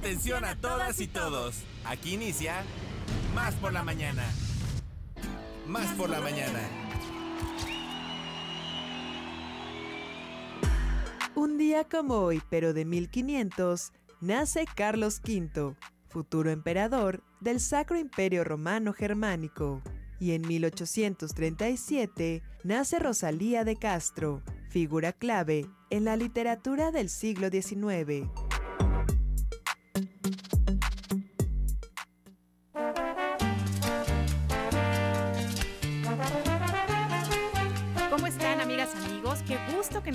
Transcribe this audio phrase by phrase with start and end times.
[0.00, 1.56] Atención a todas y todos.
[1.84, 2.64] Aquí inicia
[3.34, 4.24] Más por la mañana.
[5.66, 6.58] Más por la mañana.
[11.34, 13.92] Un día como hoy, pero de 1500,
[14.22, 15.76] nace Carlos V,
[16.08, 19.82] futuro emperador del Sacro Imperio Romano Germánico.
[20.18, 28.49] Y en 1837 nace Rosalía de Castro, figura clave en la literatura del siglo XIX.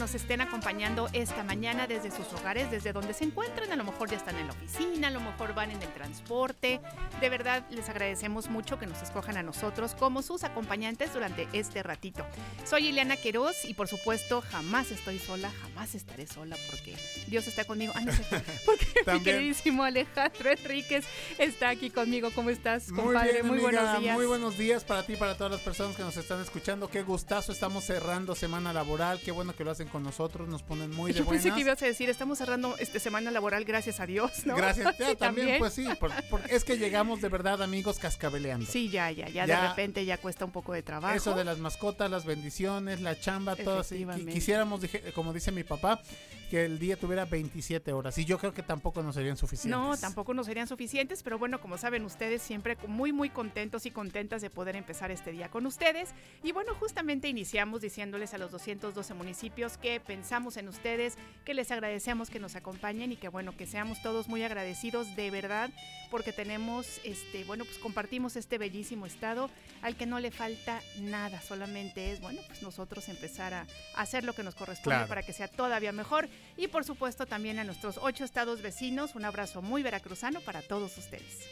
[0.06, 3.72] Nos estén acompañando esta mañana desde sus hogares, desde donde se encuentran.
[3.72, 6.80] A lo mejor ya están en la oficina, a lo mejor van en el transporte.
[7.20, 11.82] De verdad, les agradecemos mucho que nos escojan a nosotros como sus acompañantes durante este
[11.82, 12.24] ratito.
[12.66, 16.96] Soy Ileana Queroz y por supuesto jamás estoy sola, jamás estaré sola porque
[17.26, 17.92] Dios está conmigo.
[17.96, 18.26] Ah, no sé,
[18.68, 21.04] porque mi queridísimo Alejandro Enríquez
[21.40, 22.30] está aquí conmigo.
[22.36, 23.32] ¿Cómo estás, Muy compadre?
[23.32, 24.16] bien, Muy amiga, buenos días.
[24.16, 26.92] Muy buenos días para ti y para todas las personas que nos están escuchando.
[26.92, 29.20] Qué gustazo, estamos cerrando semana laboral.
[29.20, 31.56] Qué bueno que lo hacen con nosotros, nos ponen muy de Yo pensé buenas.
[31.56, 34.58] que ibas a decir, estamos cerrando esta semana laboral, gracias a Dios, ¿no?
[34.58, 38.66] Gracias, ya, Sí, también, pues sí, por- por- es que llegamos de verdad, amigos, cascabeleando.
[38.66, 39.62] Sí, ya, ya, ya, Ya.
[39.62, 41.16] de repente ya cuesta un poco de trabajo.
[41.16, 44.06] Eso de las mascotas, las bendiciones, la chamba, todo así.
[44.30, 44.82] Quisiéramos,
[45.14, 46.02] como dice mi papá,
[46.50, 48.18] que el día tuviera 27 horas.
[48.18, 49.72] Y yo creo que tampoco nos serían suficientes.
[49.80, 53.92] No, tampoco nos serían suficientes, pero bueno, como saben ustedes, siempre muy, muy contentos y
[53.92, 56.10] contentas de poder empezar este día con ustedes.
[56.44, 61.70] Y bueno, justamente iniciamos diciéndoles a los 212 municipios que pensamos en ustedes, que les
[61.70, 65.70] agradecemos que nos acompañen y que bueno, que seamos todos muy agradecidos de verdad,
[66.10, 69.48] porque tenemos, este, bueno, pues compartimos este bellísimo estado
[69.84, 74.34] al que no le falta nada, solamente es, bueno, pues nosotros empezar a hacer lo
[74.34, 75.08] que nos corresponde Claro.
[75.08, 76.30] para que sea todavía mejor.
[76.58, 80.98] Y por supuesto también a nuestros ocho estados vecinos, un abrazo muy veracruzano para todos
[80.98, 81.46] ustedes.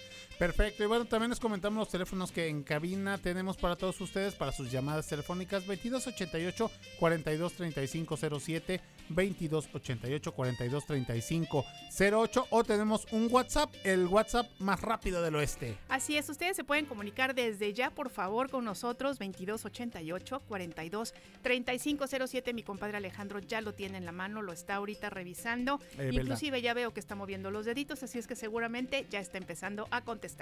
[0.44, 4.36] Perfecto, y bueno, también les comentamos los teléfonos que en cabina tenemos para todos ustedes,
[4.36, 14.82] para sus llamadas telefónicas 2288 423507 2288 423508 o tenemos un WhatsApp, el WhatsApp más
[14.82, 15.78] rápido del oeste.
[15.88, 22.54] Así es, ustedes se pueden comunicar desde ya, por favor, con nosotros, 2288 42 3507.
[22.54, 25.80] Mi compadre Alejandro ya lo tiene en la mano, lo está ahorita revisando.
[25.98, 29.38] Eh, Inclusive ya veo que está moviendo los deditos, así es que seguramente ya está
[29.38, 30.33] empezando a contestar.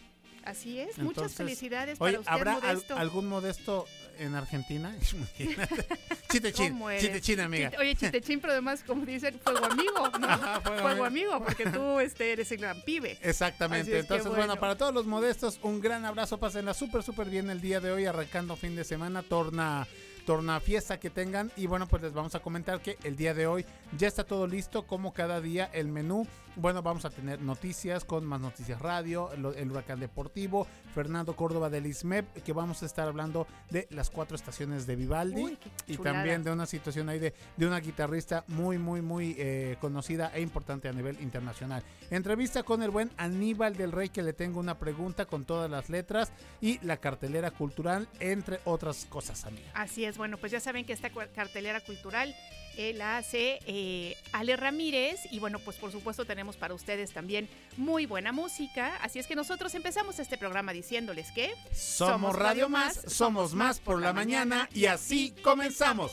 [0.44, 2.96] Así es, muchas felicidades Oye, para usted, ¿habrá al- Modesto.
[2.96, 3.86] algún Modesto
[4.18, 4.94] en Argentina?
[6.30, 7.70] Chiste chin, amiga.
[7.70, 10.26] Chiste- Oye, chistechín, pero además, como dicen, fuego amigo, ¿no?
[10.28, 11.32] Ajá, fuego fuego, amigo.
[11.32, 13.18] amigo, porque tú este, eres el gran pibe.
[13.22, 13.98] Exactamente.
[13.98, 14.46] Entonces, bueno.
[14.46, 14.60] bueno.
[14.60, 16.38] para todos los modestos, un gran abrazo.
[16.38, 19.22] Pásenla súper, súper bien el día de hoy, arrancando fin de semana.
[19.22, 19.86] Torna,
[20.26, 21.52] torna fiesta que tengan.
[21.56, 23.64] Y bueno, pues les vamos a comentar que el día de hoy
[23.96, 26.26] ya está todo listo, como cada día el menú.
[26.56, 31.86] Bueno, vamos a tener noticias con más noticias radio, el huracán deportivo, Fernando Córdoba del
[31.86, 35.42] ISMEP, que vamos a estar hablando de las cuatro estaciones de Vivaldi.
[35.42, 39.76] Uy, y también de una situación ahí de, de una guitarrista muy, muy, muy eh,
[39.80, 41.82] conocida e importante a nivel internacional.
[42.10, 45.90] Entrevista con el buen Aníbal del Rey, que le tengo una pregunta con todas las
[45.90, 49.72] letras y la cartelera cultural, entre otras cosas, amiga.
[49.74, 52.32] Así es, bueno, pues ya saben que esta cartelera cultural
[52.76, 57.48] eh, la hace eh, Ale Ramírez y bueno, pues por supuesto tenemos para ustedes también
[57.76, 63.00] muy buena música, así es que nosotros empezamos este programa diciéndoles que Somos Radio Más,
[63.06, 66.12] somos más por la mañana y así comenzamos.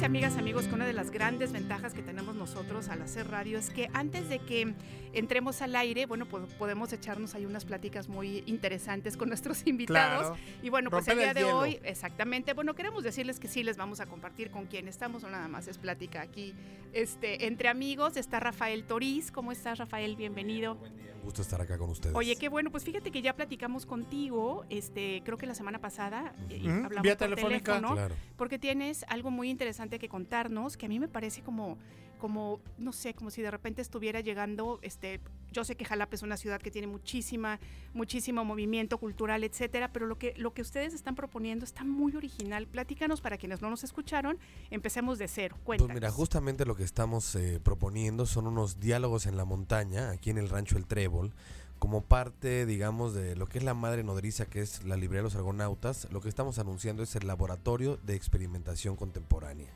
[0.00, 3.58] Fíjense, amigas, amigos, que una de las grandes ventajas que tenemos nosotros al hacer radio
[3.58, 4.72] es que antes de que
[5.12, 10.28] entremos al aire, bueno, pues podemos echarnos ahí unas pláticas muy interesantes con nuestros invitados.
[10.28, 10.36] Claro.
[10.62, 11.58] Y bueno, pues Romper el día el de hielo.
[11.58, 15.28] hoy, exactamente, bueno, queremos decirles que sí les vamos a compartir con quién estamos, no
[15.28, 16.54] nada más es plática aquí.
[16.94, 19.30] Este, entre amigos está Rafael Toriz.
[19.30, 20.16] ¿Cómo estás, Rafael?
[20.16, 20.78] Bienvenido.
[21.20, 22.16] Un gusto estar acá con ustedes.
[22.16, 26.32] Oye, qué bueno, pues fíjate que ya platicamos contigo, este, creo que la semana pasada,
[26.48, 27.74] y Ujú, hablamos vía por telefónica.
[27.74, 28.14] teléfono, Claro.
[28.38, 31.78] porque tienes algo muy interesante que contarnos, que a mí me parece como,
[32.20, 35.20] como, no sé, como si de repente estuviera llegando, este,
[35.50, 37.58] yo sé que Jalapa es una ciudad que tiene muchísima,
[37.94, 42.68] muchísimo movimiento cultural, etcétera, pero lo que, lo que ustedes están proponiendo está muy original.
[42.68, 44.38] Platícanos para quienes no nos escucharon,
[44.70, 45.56] empecemos de cero.
[45.64, 45.88] Cuéntanos.
[45.92, 50.30] Pues mira, justamente lo que estamos eh, proponiendo son unos diálogos en la montaña, aquí
[50.30, 51.32] en el rancho El Trébol,
[51.80, 55.24] como parte, digamos, de lo que es la madre nodriza, que es la librería de
[55.24, 56.06] los argonautas.
[56.12, 59.72] Lo que estamos anunciando es el laboratorio de experimentación contemporánea.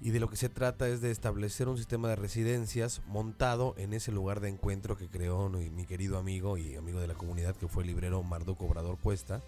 [0.00, 3.94] Y de lo que se trata es de establecer un sistema de residencias montado en
[3.94, 7.66] ese lugar de encuentro que creó mi querido amigo y amigo de la comunidad, que
[7.66, 9.42] fue el librero Marduco Obrador Cuesta.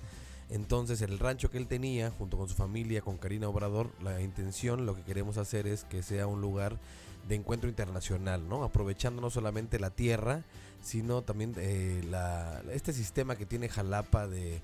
[0.50, 4.86] Entonces, el rancho que él tenía, junto con su familia, con Karina Obrador, la intención,
[4.86, 6.78] lo que queremos hacer es que sea un lugar
[7.28, 8.64] de encuentro internacional, ¿no?
[8.64, 10.44] Aprovechando no solamente la tierra,
[10.82, 12.02] sino también eh,
[12.72, 14.62] este sistema que tiene Jalapa de,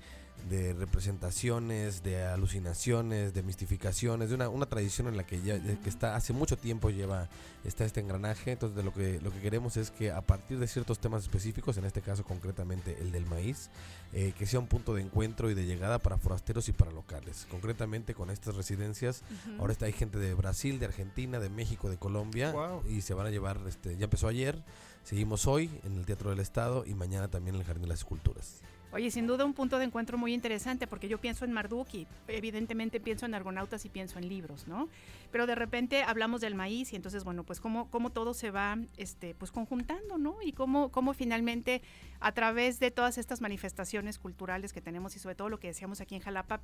[0.49, 5.89] de representaciones, de alucinaciones, de mistificaciones, de una, una tradición en la que ya que
[5.89, 7.29] está hace mucho tiempo lleva
[7.63, 8.51] está este engranaje.
[8.51, 11.77] Entonces, de lo que lo que queremos es que a partir de ciertos temas específicos,
[11.77, 13.69] en este caso concretamente el del maíz,
[14.13, 17.47] eh, que sea un punto de encuentro y de llegada para forasteros y para locales.
[17.49, 19.23] Concretamente con estas residencias,
[19.59, 22.83] ahora está hay gente de Brasil, de Argentina, de México, de Colombia Guau.
[22.87, 24.63] y se van a llevar, este, ya empezó ayer,
[25.03, 27.99] seguimos hoy en el Teatro del Estado y mañana también en el Jardín de las
[27.99, 28.61] Esculturas.
[28.95, 32.07] Oye, sin duda un punto de encuentro muy interesante, porque yo pienso en Marduk y
[32.29, 34.87] evidentemente pienso en argonautas y pienso en libros, ¿no?
[35.33, 38.77] Pero de repente hablamos del maíz y entonces, bueno, pues cómo, cómo todo se va
[38.95, 40.37] este, pues conjuntando, ¿no?
[40.41, 41.81] Y cómo, cómo finalmente
[42.21, 45.99] a través de todas estas manifestaciones culturales que tenemos y sobre todo lo que decíamos
[45.99, 46.61] aquí en Jalapa,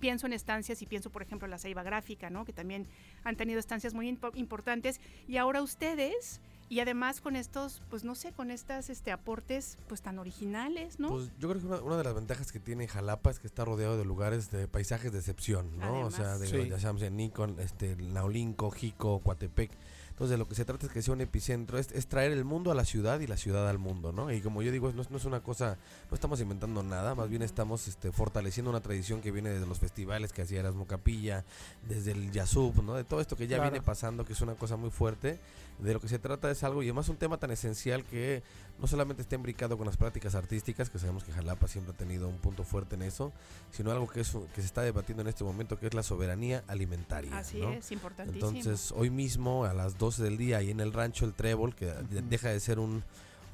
[0.00, 2.46] pienso en estancias y pienso, por ejemplo, en la Ceiba Gráfica, ¿no?
[2.46, 2.86] Que también
[3.24, 6.40] han tenido estancias muy impo- importantes y ahora ustedes...
[6.74, 11.10] Y además con estos, pues no sé, con estas este, aportes pues tan originales, ¿no?
[11.10, 13.64] Pues yo creo que una, una de las ventajas que tiene Jalapa es que está
[13.64, 16.00] rodeado de lugares de paisajes de excepción, ¿no?
[16.00, 16.68] o sea, de, Sí.
[16.68, 19.70] ya sabemos, en Nikon, este, Naulinco, Jico, Coatepec.
[20.14, 22.44] Entonces, de lo que se trata es que sea un epicentro, es, es traer el
[22.44, 24.30] mundo a la ciudad y la ciudad al mundo, ¿no?
[24.32, 25.76] Y como yo digo, no, es- no es una cosa,
[26.08, 29.80] no estamos inventando nada, más bien estamos este, fortaleciendo una tradición que viene desde los
[29.80, 31.44] festivales que hacía Erasmo Capilla,
[31.88, 32.94] desde el Yasub, ¿no?
[32.94, 33.72] De todo esto que ya Claro.
[33.72, 35.40] viene pasando, que es una cosa muy fuerte.
[35.80, 38.44] De lo que se trata es algo, y además un tema tan esencial que
[38.84, 42.28] no solamente está imbricado con las prácticas artísticas, que sabemos que Jalapa siempre ha tenido
[42.28, 43.32] un punto fuerte en eso,
[43.70, 46.62] sino algo que, es, que se está debatiendo en este momento, que es la soberanía
[46.66, 47.34] alimentaria.
[47.38, 47.70] Así ¿no?
[47.72, 48.46] es, importantísimo.
[48.50, 51.86] Entonces, hoy mismo a las 12 del día, ahí en el rancho El Trébol, que
[51.86, 52.28] de- Ujú.
[52.28, 53.02] deja de ser un,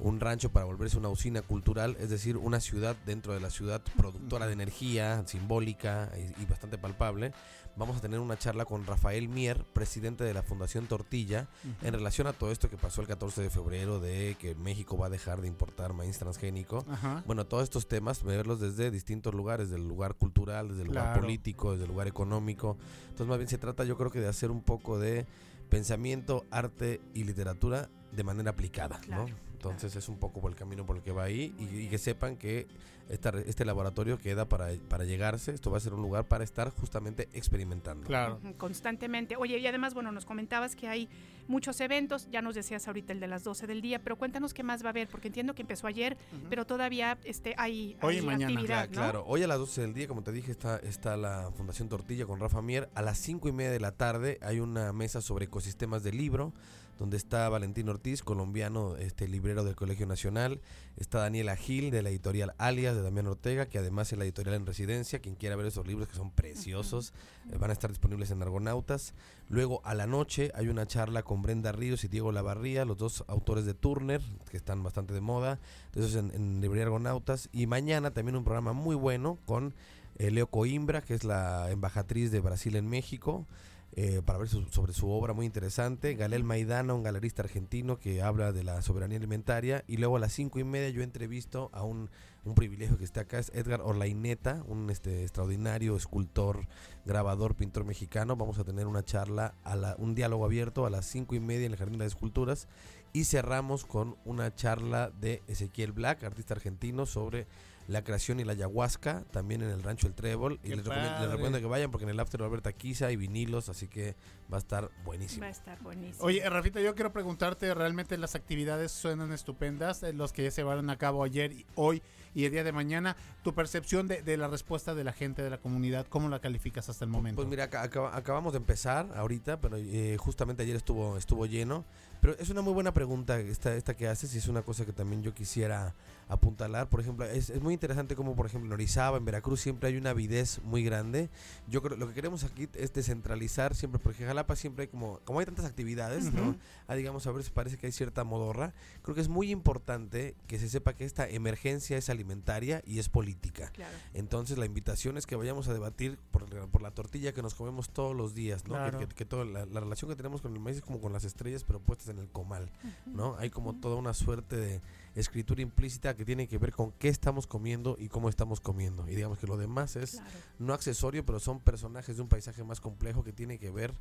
[0.01, 3.81] un rancho para volverse una usina cultural, es decir, una ciudad dentro de la ciudad
[3.97, 7.33] productora de energía, simbólica y, y bastante palpable,
[7.75, 11.47] vamos a tener una charla con Rafael Mier, presidente de la Fundación Tortilla,
[11.81, 15.07] en relación a todo esto que pasó el 14 de febrero de que México va
[15.07, 16.85] a dejar de importar maíz transgénico.
[16.89, 17.23] Ajá.
[17.25, 21.19] Bueno, todos estos temas, verlos desde distintos lugares, desde el lugar cultural, desde el lugar
[21.19, 22.77] político, desde el lugar económico.
[23.03, 25.25] Entonces, más bien se trata, yo creo que de hacer un poco de
[25.69, 29.50] pensamiento, arte y literatura de manera aplicada, Claro, ¿no?
[29.69, 31.97] Entonces es un poco por el camino por el que va ahí y, y que
[31.97, 32.67] sepan que
[33.09, 36.43] esta re- este laboratorio queda para, para llegarse, esto va a ser un lugar para
[36.43, 38.07] estar justamente experimentando.
[38.07, 38.39] Claro.
[38.57, 39.35] Constantemente.
[39.35, 41.09] Oye, y además, bueno, nos comentabas que hay
[41.47, 44.63] muchos eventos, ya nos decías ahorita el de las 12 del día, pero cuéntanos qué
[44.63, 46.15] más va a haber, porque entiendo que empezó ayer,
[46.49, 48.53] pero todavía este, hay, Hoy y hay mañana.
[48.53, 49.01] actividad, Cla- ¿no?
[49.01, 52.25] Claro, hoy a las 12 del día, como te dije, está, está la Fundación Tortilla
[52.25, 52.89] con Rafa Mier.
[52.95, 56.53] A las 5 y media de la tarde hay una mesa sobre ecosistemas del libro,
[57.01, 60.61] donde está Valentín Ortiz, colombiano, este librero del Colegio Nacional.
[60.97, 64.57] Está Daniela Gil, de la editorial Alias, de Damián Ortega, que además es la editorial
[64.57, 65.17] en residencia.
[65.17, 67.11] Quien quiera ver esos libros que son preciosos,
[67.51, 69.15] eh, van a estar disponibles en Argonautas.
[69.49, 73.23] Luego, a la noche, hay una charla con Brenda Ríos y Diego Lavarría, los dos
[73.27, 75.59] autores de Turner, que están bastante de moda.
[75.87, 77.49] Entonces, en, en Librería Argonautas.
[77.51, 79.73] Y mañana también un programa muy bueno con
[80.19, 83.47] eh, Leo Coimbra, que es la embajatriz de Brasil en México.
[83.93, 86.15] Eh, para ver su- sobre su obra muy interesante.
[86.15, 89.83] Galel Maidana, un galerista argentino que habla de la soberanía alimentaria.
[89.87, 92.09] Y luego a las cinco y media yo entrevisto a un,
[92.45, 96.67] un privilegio que está acá, es Edgar Orlaineta, un este, extraordinario escultor,
[97.05, 98.35] grabador, pintor mexicano.
[98.35, 101.65] Vamos a tener una charla, a la- un diálogo abierto a las cinco y media
[101.65, 102.67] en el Jardín de Esculturas.
[103.13, 107.45] Y cerramos con una charla de Ezequiel Black, artista argentino, sobre
[107.87, 110.59] la creación y la ayahuasca, también en el rancho El Trébol.
[110.63, 113.11] Y les recomiendo, les recomiendo que vayan porque en el after va a haber taquiza
[113.11, 114.15] y vinilos, así que
[114.51, 115.41] va a estar buenísimo.
[115.41, 116.23] Va a estar buenísimo.
[116.25, 120.61] Oye, Rafita, yo quiero preguntarte, realmente las actividades suenan estupendas, eh, los que ya se
[120.61, 122.01] llevaron a cabo ayer, y hoy
[122.33, 123.17] y el día de mañana.
[123.43, 126.87] Tu percepción de, de la respuesta de la gente, de la comunidad, ¿cómo la calificas
[126.87, 127.35] hasta el momento?
[127.35, 131.83] Pues mira, acá- acaba- acabamos de empezar ahorita, pero eh, justamente ayer estuvo, estuvo lleno.
[132.21, 134.93] Pero es una muy buena pregunta esta, esta que haces y es una cosa que
[134.93, 135.93] también yo quisiera
[136.31, 136.87] apuntalar.
[136.89, 139.97] Por ejemplo, es, es muy interesante como, por ejemplo, en Orizaba, en Veracruz, siempre hay
[139.97, 141.29] una avidez muy grande.
[141.67, 145.19] Yo creo lo que queremos aquí es descentralizar siempre, porque en Jalapa siempre hay como,
[145.25, 146.55] como hay tantas actividades, ¿no?
[146.87, 148.73] Ah, digamos, a veces parece que hay cierta modorra.
[149.03, 153.09] Creo que es muy importante que se sepa que esta emergencia es alimentaria y es
[153.09, 153.69] política.
[153.73, 153.93] Claro.
[154.13, 157.89] Entonces la invitación es que vayamos a debatir por, por la tortilla que nos comemos
[157.89, 158.73] todos los días, ¿no?
[158.75, 158.99] Que- Claro.
[158.99, 161.23] Que, que toda la, la relación que tenemos con el maíz es como con las
[161.23, 162.69] estrellas, pero puestas en el comal,
[163.05, 163.35] ¿no?
[163.37, 164.81] Hay como toda una suerte de
[165.15, 169.07] escritura implícita que tiene que ver con qué estamos comiendo y cómo estamos comiendo.
[169.09, 170.29] Y digamos que lo demás es Claro.
[170.59, 173.93] no accesorio, pero son personajes de un paisaje más complejo que tiene que ver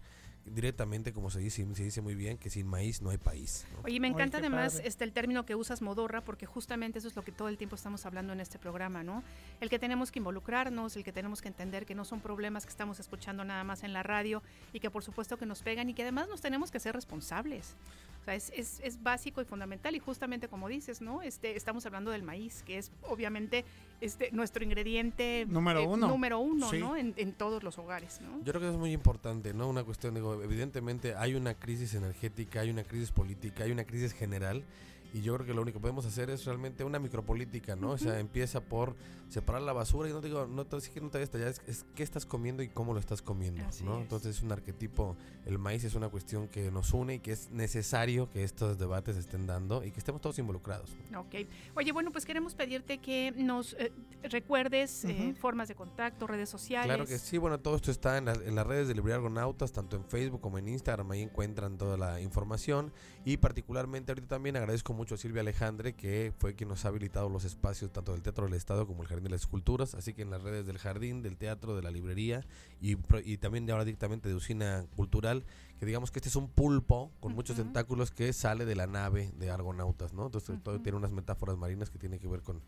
[0.47, 3.67] directamente, como se dice, se dice muy bien, que sin maíz no hay país.
[3.75, 3.83] ¿no?
[3.85, 4.89] Oye, me encanta además padre.
[4.89, 7.77] este el término que usas modorra porque justamente eso es lo que todo el tiempo
[7.77, 9.23] estamos hablando en este programa, ¿no?
[9.61, 12.71] El que tenemos que involucrarnos, el que tenemos que entender que no son problemas que
[12.71, 14.43] estamos escuchando nada más en la radio
[14.73, 17.77] y que por supuesto que nos pegan y que además nos tenemos que ser responsables.
[18.23, 21.23] O sea, es, es- es básico y fundamental y justamente como dices, ¿no?
[21.23, 23.65] Este, estamos hablando del maíz, que es obviamente
[24.01, 26.09] este, nuestro ingrediente Número eh, uno.
[26.09, 26.79] número uno, Sí.
[26.79, 26.97] ¿no?
[26.97, 28.39] En, en todos los hogares, ¿no?
[28.39, 29.69] Yo creo que eso es muy importante, ¿no?
[29.69, 34.13] Una cuestión, digo, evidentemente hay una crisis energética, hay una crisis política, hay una crisis
[34.13, 34.65] general.
[35.13, 37.91] Y yo creo que lo único que podemos hacer es realmente una micropolítica, ¿no?
[37.91, 38.95] O sea, empieza por
[39.29, 41.61] separar la basura y no te digo, no te, sí que no te allá, es,
[41.67, 43.97] es qué estás comiendo y cómo lo estás comiendo, Así ¿no?
[43.97, 44.03] es.
[44.03, 47.51] Entonces es un arquetipo, el maíz es una cuestión que nos une y que es
[47.51, 50.91] necesario que estos debates estén dando y que estemos todos involucrados.
[51.17, 51.47] Ok.
[51.77, 53.93] Oye, bueno, pues queremos pedirte que nos eh,
[54.25, 55.41] recuerdes eh, Ujú.
[55.41, 56.87] formas de contacto, redes sociales.
[56.87, 59.71] Claro que sí, bueno, todo esto está en, las- en las redes de Librería Argonautas,
[59.73, 62.93] tanto en Facebook como en Instagram, ahí encuentran toda la información
[63.25, 67.31] y particularmente ahorita también agradezco mucho a Silvia Alejandre que fue quien nos ha habilitado
[67.31, 70.21] los espacios tanto del Teatro del Estado como el Jardín de las Esculturas, así que
[70.21, 72.45] en las redes del Jardín, del Teatro, de la Librería
[72.83, 75.43] y, y también de ahora directamente de Usina Cultural,
[75.79, 79.33] que digamos que este es un pulpo con muchos tentáculos que sale de la nave
[79.39, 80.27] de Argonautas, ¿no?
[80.27, 82.61] Entonces todo tiene unas metáforas marinas que tienen que ver con,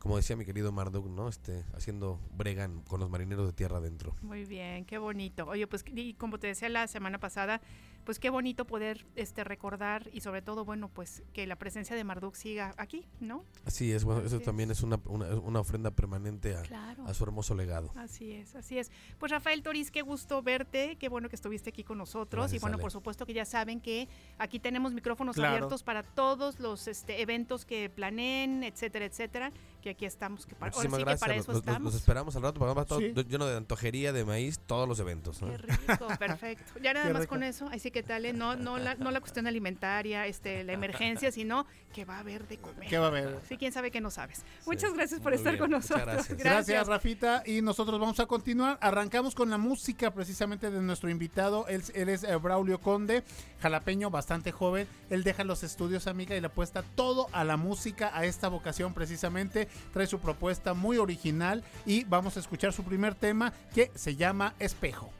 [0.00, 1.28] como decía mi querido Marduk, ¿no?
[1.28, 4.16] Este, haciendo bregan con los marineros de tierra adentro.
[4.22, 5.46] Muy bien, qué bonito.
[5.46, 7.60] Oye, pues y como te decía la semana pasada,
[8.04, 12.02] pues qué bonito poder este recordar y sobre todo, bueno, pues que la presencia de
[12.02, 13.44] Marduk siga aquí, ¿no?
[13.66, 14.82] Así es, bueno, eso también es.
[14.82, 17.04] una, una, una ofrenda permanente a, Claro.
[17.06, 17.92] a su hermoso legado.
[17.96, 18.90] Así es, así es.
[19.18, 22.76] Pues Rafael Toriz, qué gusto verte, qué bueno que estuviste aquí con nosotros y bueno,
[22.76, 22.80] Ale.
[22.82, 25.52] por supuesto que ya saben que aquí tenemos micrófonos Claro.
[25.56, 29.52] abiertos para todos los este, eventos que planeen, etcétera, etcétera,
[29.82, 31.20] que aquí estamos, que para, ahora Muchísimas sí que gracias.
[31.20, 31.94] para los, eso los- los estamos.
[31.94, 33.12] esperamos al rato para va todo Sí.
[33.28, 35.40] lleno de antojería, de maíz, todos los eventos.
[35.42, 35.48] ¿no?
[35.50, 36.72] Qué rico, perfecto.
[36.82, 37.30] Ya nada Qué más rico.
[37.30, 41.30] con eso, así que tal, no, no, la, no la cuestión alimentaria, este, la emergencia,
[41.32, 42.88] sino que va a haber de comer.
[42.88, 43.38] ¿Qué va a haber?
[43.48, 44.42] Sí, quién sabe que no sabes.
[44.66, 46.06] Muchas gracias por muy estar bien, con nosotros.
[46.06, 46.38] gracias.
[46.38, 46.86] Gracias.
[46.86, 47.42] Rafita.
[47.46, 48.78] Y nosotros vamos a continuar.
[48.80, 51.66] Arrancamos con la música precisamente de nuestro invitado.
[51.68, 53.24] Él, él es eh, Braulio Conde,
[53.60, 54.86] jalapeño, bastante joven.
[55.10, 58.94] Él deja los estudios, amiga, y le apuesta todo a la música, a esta vocación
[58.94, 59.68] precisamente.
[59.92, 64.54] Trae su propuesta muy original y vamos a escuchar su primer tema que se llama
[64.58, 65.10] Espejo.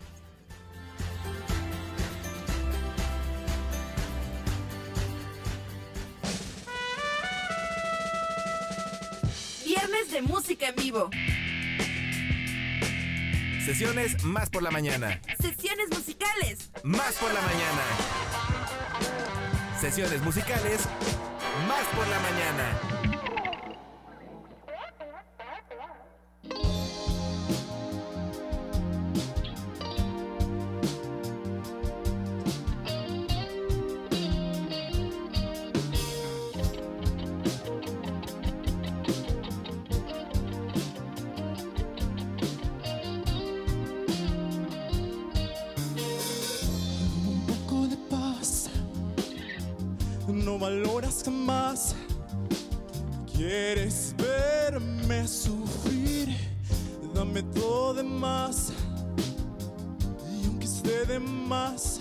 [9.64, 11.10] Viernes de música en vivo.
[13.64, 15.20] Sesiones más por la mañana.
[15.40, 16.70] Sesiones musicales.
[16.82, 17.82] Más por la mañana.
[19.80, 20.88] Sesiones musicales.
[21.68, 22.99] Más por la mañana.
[53.50, 56.28] Quieres verme sufrir.
[57.12, 58.72] Dame todo de más.
[60.40, 62.00] Y aunque esté de más.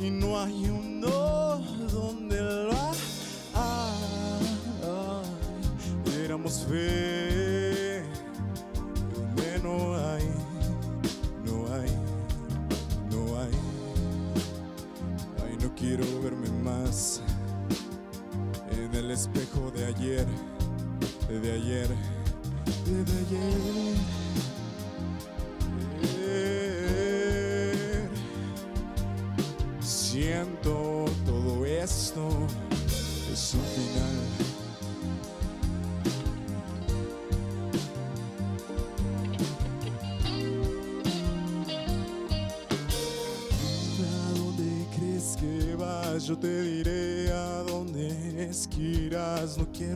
[0.00, 2.90] Y no hay uno donde la
[3.54, 4.02] hay.
[6.24, 7.21] Éramos fe.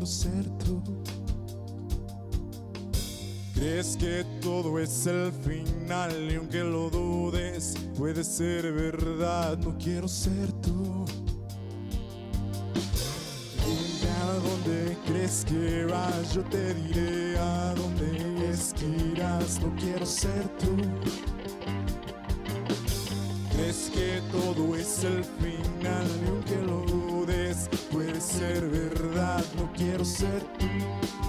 [0.06, 0.82] Ser tú.
[3.54, 9.58] Crees que todo es el final y aunque lo dudes, puede ser verdad.
[9.58, 11.04] No quiero ser tú.
[13.64, 19.60] Dime a dónde crees que vas, yo te diré a dónde es que irás.
[19.60, 20.76] No quiero ser tú.
[29.96, 31.25] No quiero ser tú.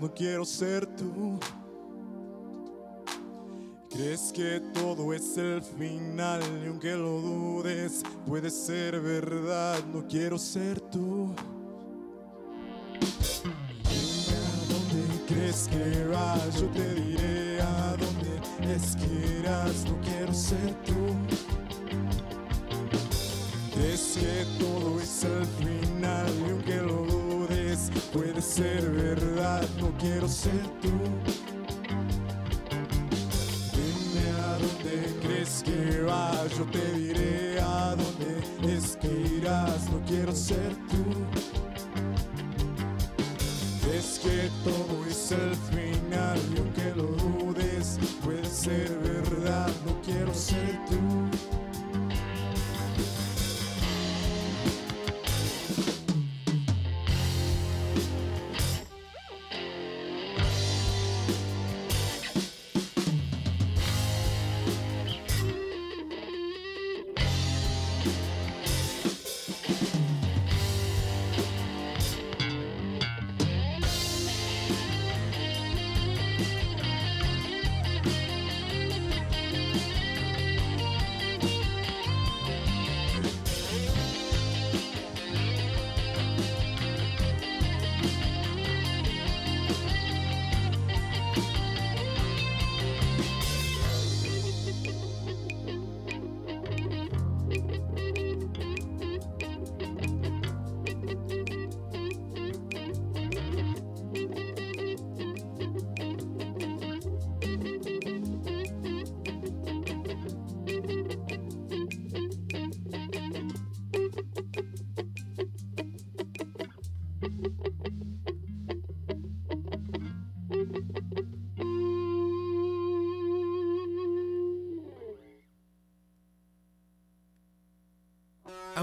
[0.00, 1.38] No quiero ser tú.
[3.90, 10.38] Crees que todo es el final y aunque lo dudes, puede ser verdad, no quiero
[10.38, 11.34] ser tú.
[15.26, 21.16] Crees que vas, yo te diré a dónde es que irás, no quiero ser tú.
[23.74, 27.07] Crees que todo es el final y aunque lo
[28.12, 30.90] puede ser verdad, no quiero ser tú.
[33.72, 40.00] Dime a dónde crees que vas, yo te diré a dónde es que irás, no
[40.06, 40.87] quiero ser tú.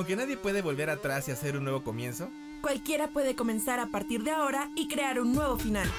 [0.06, 2.30] Aunque nadie puede volver atrás y hacer un nuevo comienzo,
[2.62, 5.92] Cualquiera puede comenzar a partir de ahora y crear un nuevo final.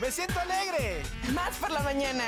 [0.00, 1.02] ¡Me siento alegre!
[1.34, 2.22] Más por la mañana.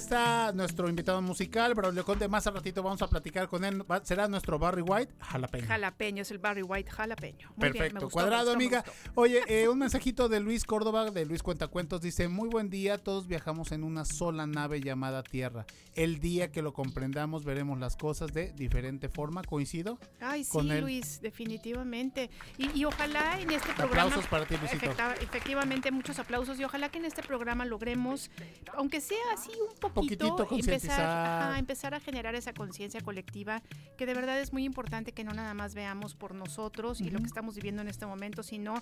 [0.00, 2.26] Está nuestro invitado musical, Braulio Conde.
[2.26, 3.84] Más al ratito vamos a platicar con él.
[4.02, 5.66] Será nuestro Barry White jalapeño.
[5.66, 7.48] Jalapeño, es el Barry White jalapeño.
[7.56, 8.84] Muy bien, me Perfecto, me cuadrado, gustó, amiga.
[9.14, 13.26] Oye, eh, un mensajito de Luis Córdoba, de Luis Cuentacuentos, dice, muy buen día, todos
[13.26, 15.66] viajamos en una sola nave llamada Tierra.
[15.94, 19.98] El día que lo comprendamos veremos las cosas de diferente forma, ¿coincido?
[20.20, 20.80] Ay, sí, con él.
[20.80, 22.30] Luis, definitivamente.
[22.56, 24.02] Y, y ojalá en este programa.
[24.04, 24.90] Aplausos para ti, Luisito.
[25.20, 26.58] Efectivamente, muchos aplausos.
[26.58, 28.30] Y ojalá que en este programa logremos,
[28.74, 33.62] aunque sea así un poquito, Poquitito empezar, ajá, empezar a generar esa conciencia colectiva,
[33.96, 37.18] que de verdad es muy importante que no nada más veamos por nosotros y lo
[37.20, 38.74] que estamos viviendo en este momento, sino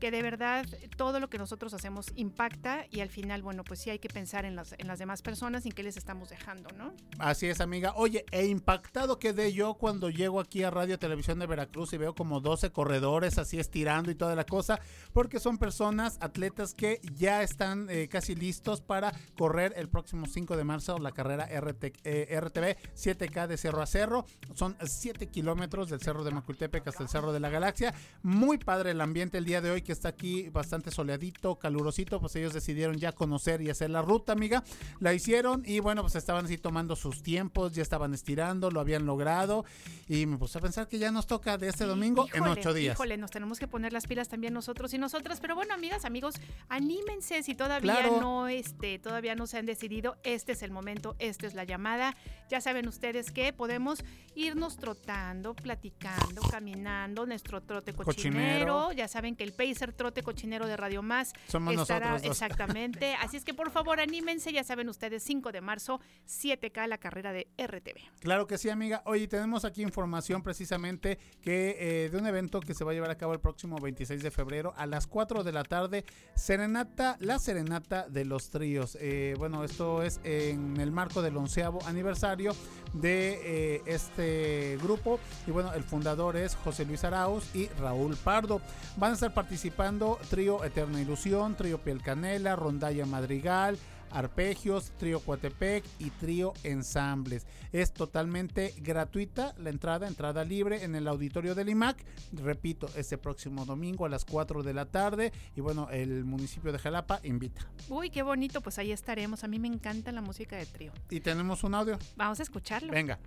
[0.00, 3.90] que de verdad todo lo que nosotros hacemos impacta y al final, bueno, pues sí
[3.90, 6.70] hay que pensar en las, en las demás personas y en qué les estamos dejando,
[6.76, 6.92] ¿no?
[7.18, 7.92] Así es, amiga.
[7.94, 12.16] Oye, e impactado quedé yo cuando llego aquí a Radio Televisión de Veracruz y veo
[12.16, 14.80] como 12 corredores así estirando y toda la cosa,
[15.12, 20.51] porque son personas, atletas que ya están eh, casi listos para correr el próximo 5
[20.56, 24.26] de marzo la carrera RT, eh, RTV 7K de Cerro a Cerro.
[24.54, 27.94] Son 7 kilómetros del Cerro de Macultepec hasta el Cerro de la Galaxia.
[28.22, 32.36] Muy padre el ambiente el día de hoy que está aquí bastante soleadito, calurosito, pues
[32.36, 34.62] ellos decidieron ya conocer y hacer la ruta, amiga.
[35.00, 39.06] La hicieron y bueno, pues estaban así tomando sus tiempos, ya estaban estirando, lo habían
[39.06, 39.64] logrado
[40.08, 42.74] y me puse a pensar que ya nos toca de este domingo en Híjole, ocho
[42.74, 42.94] días.
[42.94, 45.40] Híjole, nos tenemos que poner las pilas también nosotros y nosotras.
[45.40, 46.34] Pero bueno, amigas, amigos,
[46.68, 48.20] anímense si todavía Claro.
[48.20, 50.16] no este, todavía no se han decidido.
[50.42, 52.16] Este es el momento, esta es la llamada.
[52.50, 54.02] Ya saben ustedes que podemos
[54.34, 58.88] irnos trotando, platicando, caminando, nuestro trote cochinero.
[58.88, 58.92] Cochinero.
[58.92, 62.30] Ya saben que el Pacer trote cochinero de Radio Más Somos estará nosotros dos.
[62.32, 63.14] exactamente.
[63.20, 67.32] Así es que por favor anímense, ya saben ustedes, 5 de marzo, 7K la carrera
[67.32, 68.00] de RTV.
[68.18, 69.02] Claro que sí, amiga.
[69.04, 73.12] Oye, tenemos aquí información precisamente que eh, de un evento que se va a llevar
[73.12, 76.04] a cabo el próximo 26 de febrero a las 4 de la tarde.
[76.34, 78.98] Serenata, la Serenata de los Tríos.
[79.00, 82.54] Eh, bueno, esto es en el marco del onceavo aniversario
[82.92, 83.40] de
[83.76, 85.18] eh, este grupo.
[85.46, 88.60] Y bueno, el fundador es José Luis Arauz y Raúl Pardo.
[88.96, 93.78] Van a estar participando Trío Eterna Ilusión, Trío Piel Canela, Rondalla Madrigal.
[94.12, 97.46] Arpegios, Trío Coatepec y Trío Ensambles.
[97.72, 102.04] Es totalmente gratuita la entrada, entrada libre en el auditorio del IMAC.
[102.32, 105.32] Repito, este próximo domingo a las 4 de la tarde.
[105.56, 107.66] Y bueno, el municipio de Jalapa invita.
[107.88, 109.44] Uy, qué bonito, pues ahí estaremos.
[109.44, 110.92] A mí me encanta la música de trío.
[111.10, 111.98] Y tenemos un audio.
[112.16, 112.92] Vamos a escucharlo.
[112.92, 113.18] Venga.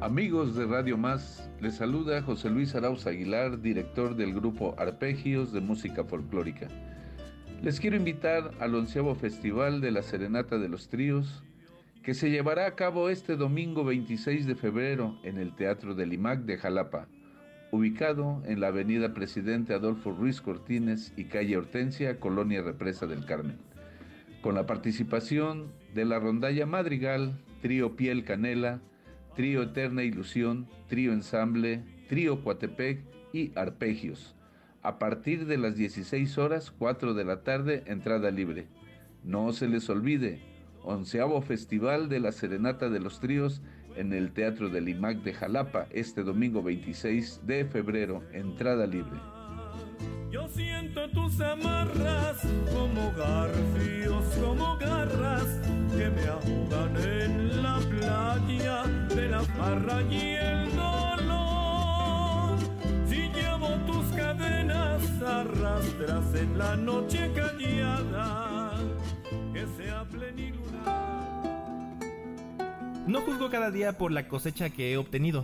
[0.00, 5.60] Amigos de Radio Más, les saluda José Luis Arauz Aguilar, director del grupo Arpegios de
[5.60, 6.68] Música Folclórica.
[7.62, 11.42] Les quiero invitar al onceavo Festival de la Serenata de los Tríos,
[12.02, 16.40] que se llevará a cabo este domingo 26 de febrero en el Teatro del IMAC
[16.46, 17.06] de Jalapa,
[17.70, 23.58] ubicado en la avenida Presidente Adolfo Ruiz Cortines y calle Hortensia, Colonia Represa del Carmen.
[24.40, 28.80] Con la participación de la Rondalla Madrigal, Trío Piel Canela,
[29.36, 33.02] Trío Eterna Ilusión, Trío Ensamble, Trío Coatepec
[33.34, 34.34] y Arpegios.
[34.82, 38.66] A partir de las 16 horas, 4 de la tarde, entrada libre.
[39.22, 40.40] No se les olvide,
[40.82, 43.60] onceavo Festival de la Serenata de los Tríos
[43.96, 49.20] en el Teatro del IMAC de Jalapa, este domingo 26 de febrero, entrada libre.
[50.30, 52.40] Yo siento tus amarras
[52.72, 60.70] como garfios, como garras que me ahogan en la playa de la farra y el
[60.70, 60.99] dolor.
[63.10, 68.70] Si llevo tus cadenas arrastras en la noche callada,
[69.52, 70.84] que sea pleniluna.
[73.08, 75.42] No juzgo cada día por la cosecha que he obtenido.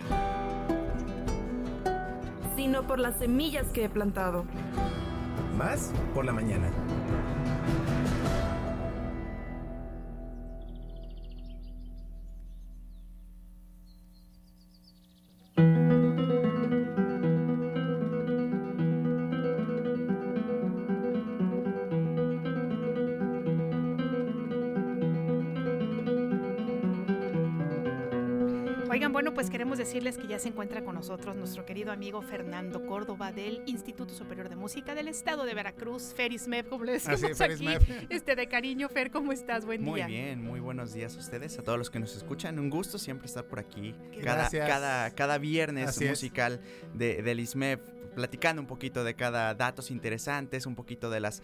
[2.54, 4.44] sino por las semillas que he plantado.
[5.58, 6.70] Más por la mañana.
[29.86, 34.48] Decirles que ya se encuentra con nosotros nuestro querido amigo Fernando Córdoba del Instituto Superior
[34.48, 37.68] de Música del Estado de Veracruz, Ferismev, como le decimos Así es, aquí,
[38.10, 38.88] este de cariño.
[38.88, 39.64] Fer, ¿cómo estás?
[39.64, 40.08] Buen Muy día.
[40.08, 42.58] bien, muy buenos días a ustedes, a todos los que nos escuchan.
[42.58, 43.94] Un gusto siempre estar por aquí.
[44.24, 44.68] Cada, Gracias.
[44.68, 46.10] cada, cada viernes Así es.
[46.10, 46.60] musical
[46.92, 47.78] de, del ISMEF,
[48.16, 51.42] platicando un poquito de cada datos interesantes, un poquito de los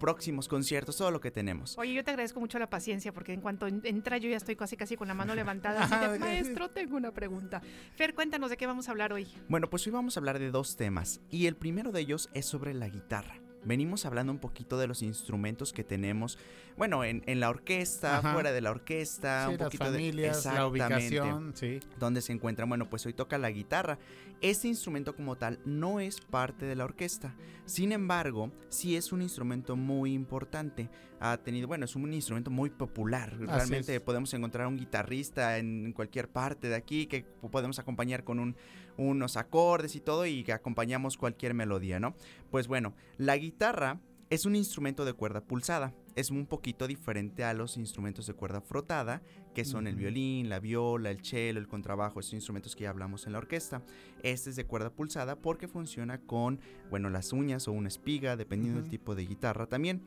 [0.00, 1.78] próximos conciertos, todo lo que tenemos.
[1.78, 4.56] Oye, yo te agradezco mucho la paciencia porque en cuanto en- entra yo ya estoy
[4.56, 5.84] casi casi con la mano levantada.
[5.84, 7.62] así Ajá, de, maestro, tengo una pregunta.
[7.96, 9.28] Fer, cuéntanos de qué vamos a hablar hoy.
[9.48, 12.46] Bueno, pues hoy vamos a hablar de dos temas y el primero de ellos es
[12.46, 13.36] sobre la guitarra.
[13.64, 16.38] Venimos hablando un poquito de los instrumentos que tenemos,
[16.76, 18.32] bueno, en, en la orquesta, Ajá.
[18.32, 21.80] fuera de la orquesta, Sí, un las poquito familias, de la ubicación, sí.
[21.98, 23.98] Donde se encuentran, bueno, pues hoy toca la guitarra.
[24.40, 27.34] Este instrumento como tal no es parte de la orquesta.
[27.64, 30.88] Sin embargo, sí es un instrumento muy importante.
[31.20, 33.36] Ha tenido, bueno, es un instrumento muy popular.
[33.38, 38.56] Realmente podemos encontrar un guitarrista en cualquier parte de aquí que podemos acompañar con un-
[38.96, 42.14] unos acordes y todo y acompañamos cualquier melodía, ¿no?
[42.50, 44.00] Pues bueno, la guitarra
[44.32, 45.92] es un instrumento de cuerda pulsada.
[46.14, 49.20] Es un poquito diferente a los instrumentos de cuerda frotada,
[49.54, 53.26] que son el violín, la viola, el cello, el contrabajo, esos instrumentos que ya hablamos
[53.26, 53.82] en la orquesta.
[54.22, 58.80] Este es de cuerda pulsada porque funciona con, bueno, las uñas o una espiga, dependiendo
[58.80, 60.02] del tipo de guitarra también.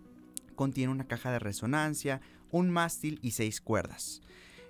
[0.55, 2.19] Contiene una caja de resonancia,
[2.49, 4.23] un mástil y seis cuerdas.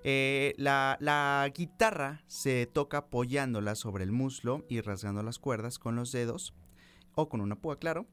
[0.07, 5.95] Eh, la, la guitarra se toca apoyándola sobre el muslo y rasgando las cuerdas con
[5.95, 6.53] los dedos
[7.15, 8.05] o con una púa, claro.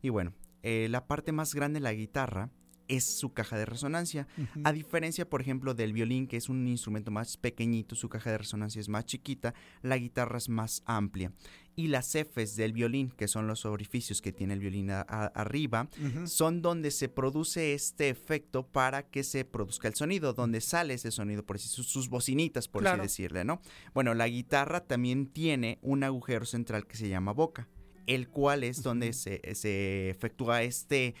[0.00, 0.32] Y bueno,
[0.62, 2.50] eh, la parte más grande de la guitarra
[2.96, 4.26] es su caja de resonancia.
[4.64, 8.38] A diferencia, por ejemplo, del violín, que es un instrumento más pequeñito, su caja de
[8.38, 11.32] resonancia es más chiquita, la guitarra es más amplia.
[11.76, 15.26] Y las Fs del violín, que son los orificios que tiene el violín a- a-
[15.28, 15.88] arriba,
[16.24, 21.10] son donde se produce este efecto para que se produzca el sonido, donde sale ese
[21.10, 23.02] sonido, por así, sus, sus bocinitas, por Claro.
[23.04, 23.60] así decirle, ¿no?
[23.94, 27.68] Bueno, la guitarra también tiene un agujero central que se llama boca,
[28.06, 31.14] el cual es donde se, se efectúa este,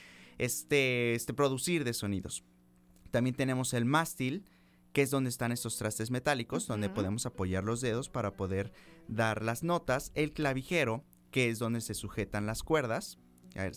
[0.44, 2.44] este, este producir de sonidos.
[3.10, 4.44] También tenemos el mástil,
[4.92, 8.72] que es donde están estos trastes metálicos, donde podemos apoyar los dedos para poder
[9.08, 10.10] dar las notas.
[10.14, 13.18] El clavijero, que es donde se sujetan las cuerdas.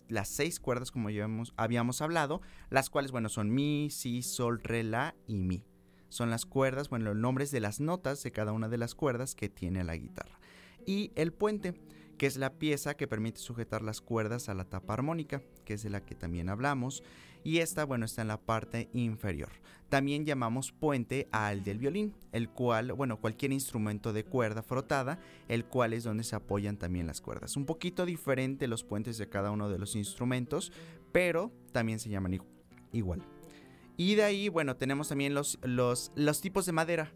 [0.07, 4.61] Las seis cuerdas, como ya hemos- habíamos hablado, las cuales, bueno, son mi, si, sol,
[4.63, 5.63] re, la y mi.
[6.09, 9.33] Son las cuerdas, bueno, los nombres de las notas de cada una de las cuerdas
[9.33, 10.39] que tiene la guitarra.
[10.85, 11.73] Y el puente,
[12.17, 15.83] que es la pieza que permite sujetar las cuerdas a la tapa armónica, que es
[15.83, 17.03] de la que también hablamos.
[17.43, 19.49] Y esta, bueno, está en la parte inferior.
[19.89, 25.65] También llamamos puente al del violín, el cual, bueno, cualquier instrumento de cuerda frotada, el
[25.65, 27.57] cual es donde se apoyan también las cuerdas.
[27.57, 30.71] Un poquito diferente los puentes de cada uno de los instrumentos,
[31.11, 32.47] pero también se llaman igu-
[32.91, 33.21] igual.
[33.97, 37.11] Y de ahí, bueno, tenemos también los, los, los tipos de madera.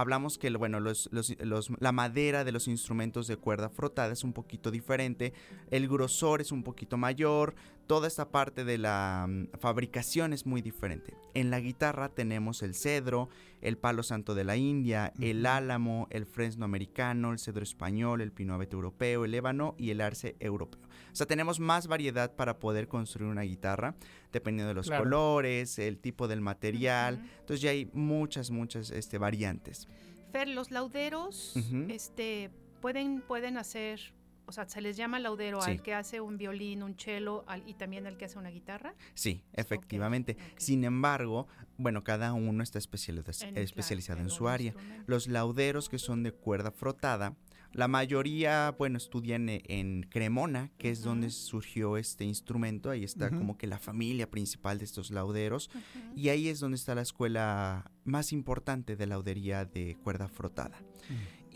[0.00, 4.24] Hablamos que, bueno, los, los- los- la madera de los instrumentos de cuerda frotada es
[4.24, 5.32] un poquito diferente,
[5.70, 7.54] el grosor es un poquito mayor,
[7.86, 11.14] toda esta parte de la mm, fabricación es muy diferente.
[11.34, 13.28] En la guitarra tenemos el cedro,
[13.62, 18.32] el palo santo de la India, el álamo, el fresno americano, el cedro español, el
[18.32, 20.85] pino europeo, el ébano y el arce europeo.
[21.16, 23.94] O sea, tenemos más variedad para poder construir una guitarra,
[24.34, 25.04] dependiendo de los Claro.
[25.04, 27.18] colores, el tipo del material.
[27.40, 29.88] Entonces ya hay muchas, muchas este, variantes.
[30.30, 31.54] Fer, los lauderos,
[31.88, 32.50] este,
[32.82, 34.12] pueden, pueden hacer,
[34.44, 35.70] o sea, se les llama laudero Sí.
[35.70, 38.94] al que hace un violín, un cello al- y también al que hace una guitarra.
[39.14, 40.36] Sí, efectivamente.
[40.58, 41.48] Sin embargo,
[41.78, 44.74] bueno, cada uno está especializ- En- claro, especializado en en su área.
[45.06, 47.34] Los lauderos que son de cuerda frotada,
[47.76, 52.88] la mayoría, bueno, estudian e- en Cremona, que es donde surgió este instrumento.
[52.88, 55.70] Ahí está como que la familia principal de estos lauderos.
[56.14, 60.80] Y ahí es donde está la escuela más importante de laudería de cuerda frotada.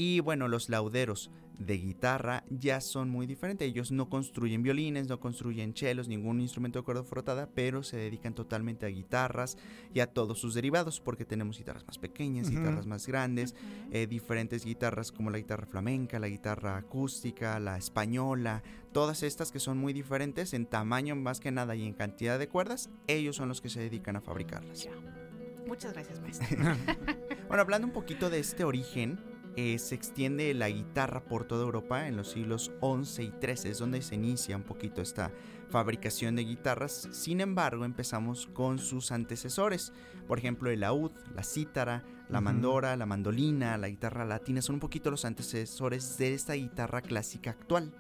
[0.01, 3.69] Y bueno, los lauderos de guitarra ya son muy diferentes.
[3.69, 8.35] Ellos no construyen violines, no construyen chelos, ningún instrumento de cuerda frotada, pero se dedican
[8.35, 9.59] totalmente a guitarras
[9.93, 13.55] y a todos sus derivados, porque tenemos guitarras más pequeñas, guitarras más grandes,
[13.91, 19.61] eh, diferentes guitarras como la guitarra flamenca, la guitarra acústica, la española, todas estas que
[19.61, 23.51] son muy diferentes en tamaño más que nada y en cantidad de cuerdas, ellos son
[23.51, 24.85] los que se dedican a fabricarlas.
[24.85, 24.93] Ya.
[25.67, 26.49] Muchas gracias, maestro.
[27.51, 29.19] Bueno, hablando un poquito de este origen,
[29.63, 33.79] eh, se extiende la guitarra por toda Europa en los siglos XI y XIII, es
[33.79, 35.33] donde se inicia un poquito esta
[35.69, 37.11] fabricación de guitarras.
[37.13, 39.93] Sin embargo, empezamos con sus antecesores,
[40.27, 44.81] por ejemplo, el laúd, la cítara, la mandora, la mandolina, la guitarra latina, son un
[44.81, 47.93] poquito los antecesores de esta guitarra clásica actual.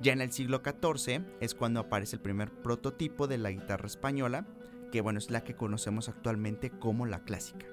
[0.00, 4.46] Ya en el siglo XIV es cuando aparece el primer prototipo de la guitarra española,
[4.90, 7.66] que bueno, es la que conocemos actualmente como la clásica.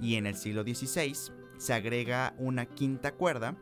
[0.00, 3.54] Y en el siglo XVI se agrega una quinta cuerda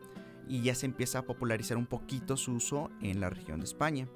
[0.47, 4.07] y ya se empieza a popularizar un poquito su uso en la región de España.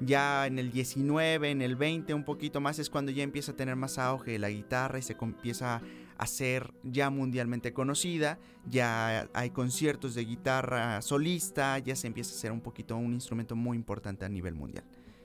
[0.00, 3.56] Ya en el 19, en el 20, un poquito más es cuando ya empieza a
[3.56, 5.82] tener más auge la guitarra y se empieza
[6.16, 8.38] a ser ya mundialmente conocida.
[8.70, 13.54] Ya hay conciertos de guitarra solista, ya se empieza a ser un poquito un instrumento
[13.54, 14.84] muy importante a nivel mundial.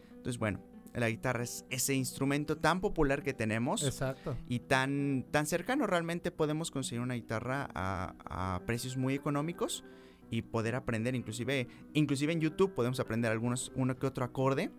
[0.09, 0.59] Entonces, bueno,
[0.99, 4.35] la guitarra es ese instrumento tan popular que tenemos Exacto.
[4.47, 5.87] y tan, tan cercano.
[5.87, 9.83] Realmente podemos conseguir una guitarra a, a precios muy económicos
[10.31, 14.71] y poder aprender, inclusive, inclusive en YouTube podemos aprender algunos, uno que otro acorde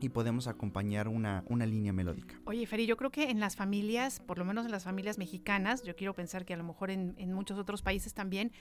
[0.00, 2.40] y podemos acompañar una, una línea melódica.
[2.44, 5.82] Oye, Feri, yo creo que en las familias, por lo menos en las familias mexicanas,
[5.82, 8.52] yo quiero pensar que a lo mejor en, en muchos otros países también,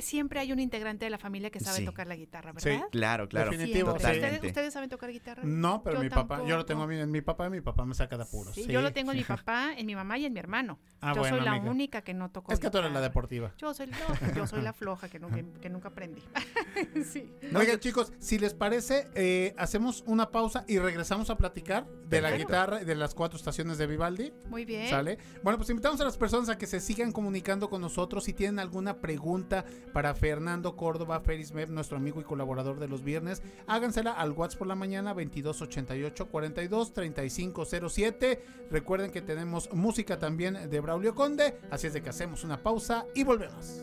[0.00, 1.84] siempre hay un integrante de la familia que sabe Sí.
[1.84, 2.86] tocar la guitarra, Sí, ¿verdad?
[2.90, 3.50] Claro, claro.
[3.50, 3.92] Definitivo.
[3.94, 5.42] ¿Ustedes, ustedes saben tocar guitarra?
[5.44, 7.94] No, pero Yo mi papá, yo lo tengo en mi papá y mi papá me
[7.94, 8.54] saca de apuros.
[8.54, 10.78] Sí, Sí, yo lo tengo en mi papá, en mi mamá y en mi hermano.
[11.00, 11.70] Ah, yo bueno, soy la amiga.
[11.70, 13.52] única que no toco Es que tú eres la deportiva.
[13.58, 16.22] Yo soy, no, yo soy la floja que nunca, que nunca aprendí.
[17.04, 17.32] sí.
[17.54, 22.30] Oigan, chicos, si les parece, eh, hacemos una pausa y regresamos a platicar de la
[22.36, 24.32] guitarra y de las cuatro estaciones de Vivaldi.
[24.48, 24.88] Muy bien.
[24.88, 25.18] ¿Sale?
[25.42, 28.24] Bueno, pues invitamos a las personas a que se sigan comunicando con nosotros.
[28.24, 33.42] Si tienen alguna pregunta para Fernando Córdoba Ferismep, nuestro amigo y colaborador de los viernes,
[33.66, 38.44] hágansela al WhatsApp por la mañana 2288 42 3507.
[38.70, 43.06] Recuerden que tenemos música también de Braulio Conde, así es de que hacemos una pausa
[43.14, 43.82] y volvemos.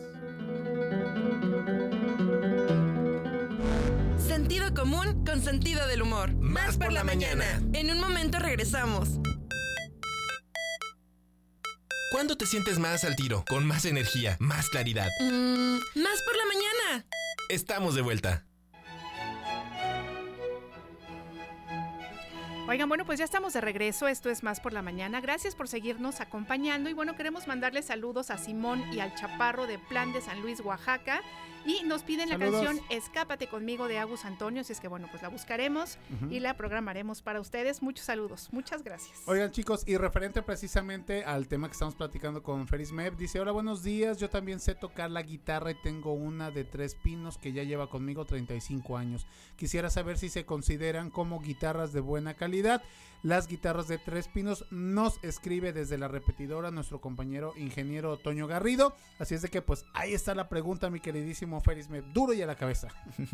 [4.18, 6.32] Sentido común con sentido del humor.
[6.34, 7.44] Más por la mañana.
[7.72, 9.18] En un momento regresamos.
[12.12, 13.42] ¿Cuándo te sientes más al tiro?
[13.48, 15.08] Con más energía, más claridad.
[15.18, 17.06] Mm, más por la mañana.
[17.48, 18.44] Estamos de vuelta.
[22.68, 24.08] Oigan, bueno, pues ya estamos de regreso.
[24.08, 25.22] Esto es Más por la Mañana.
[25.22, 26.90] Gracias por seguirnos acompañando.
[26.90, 30.60] Y bueno, queremos mandarles saludos a Simón y al Chaparro de Plan de San Luis,
[30.60, 31.22] Oaxaca.
[31.64, 34.62] Y nos piden la canción Escápate conmigo de Agus Antonio.
[34.62, 35.98] Así es que bueno, pues la buscaremos
[36.30, 37.82] y la programaremos para ustedes.
[37.82, 38.48] Muchos saludos.
[38.52, 39.22] Muchas gracias.
[39.26, 43.52] Oigan chicos, y referente precisamente al tema que estamos platicando con Feris Mep, dice, hola
[43.52, 47.52] buenos días, yo también sé tocar la guitarra y tengo una de tres pinos que
[47.52, 49.26] ya lleva conmigo 35 años.
[49.56, 52.82] Quisiera saber si se consideran como guitarras de buena calidad.
[53.22, 58.96] Las guitarras de tres pinos nos escribe desde la repetidora nuestro compañero ingeniero Toño Garrido.
[59.20, 62.42] Así es de que pues ahí está la pregunta, mi queridísimo Feris Mep, duro y
[62.42, 62.88] a la cabeza.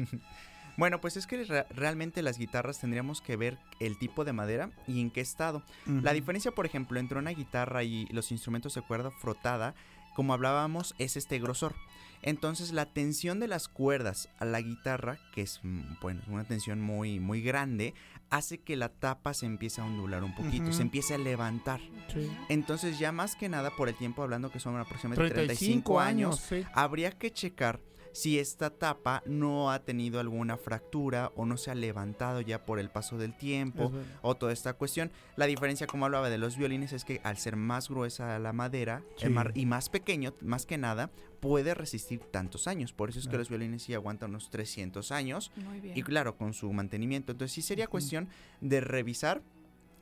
[0.76, 4.70] Bueno, pues es que re- realmente las guitarras tendríamos que ver el tipo de madera
[4.87, 5.64] y en qué estado.
[5.87, 9.74] La diferencia, por ejemplo, entre una guitarra y los instrumentos de cuerda frotada,
[10.14, 11.74] como hablábamos, es este grosor.
[12.22, 16.81] Entonces la tensión de las cuerdas a la guitarra, que es mm, bueno, una tensión
[16.81, 17.94] muy, muy grande,
[18.31, 21.81] hace que la tapa se empiece a ondular un poquito, se empiece a levantar.
[22.14, 22.31] Sí.
[22.48, 26.50] Entonces ya más que nada por el tiempo hablando que son aproximadamente 35 35 años,
[26.52, 26.70] años, sí.
[26.72, 27.81] habría que checar
[28.18, 32.81] si esta tapa no ha tenido alguna fractura o no se ha levantado ya por
[32.81, 35.12] el paso del tiempo o toda esta cuestión.
[35.37, 39.02] La diferencia, como hablaba de los violines, es que al ser más gruesa la madera
[39.18, 39.28] eh, Sí.
[39.28, 42.92] mar- y más pequeño, más que nada, puede resistir tantos años.
[42.92, 45.52] Por eso es que los violines sí aguantan unos 300 años.
[45.54, 45.96] Muy bien.
[45.96, 47.31] Y claro, con su mantenimiento.
[47.31, 48.28] Entonces sí sería cuestión
[48.61, 49.42] de revisar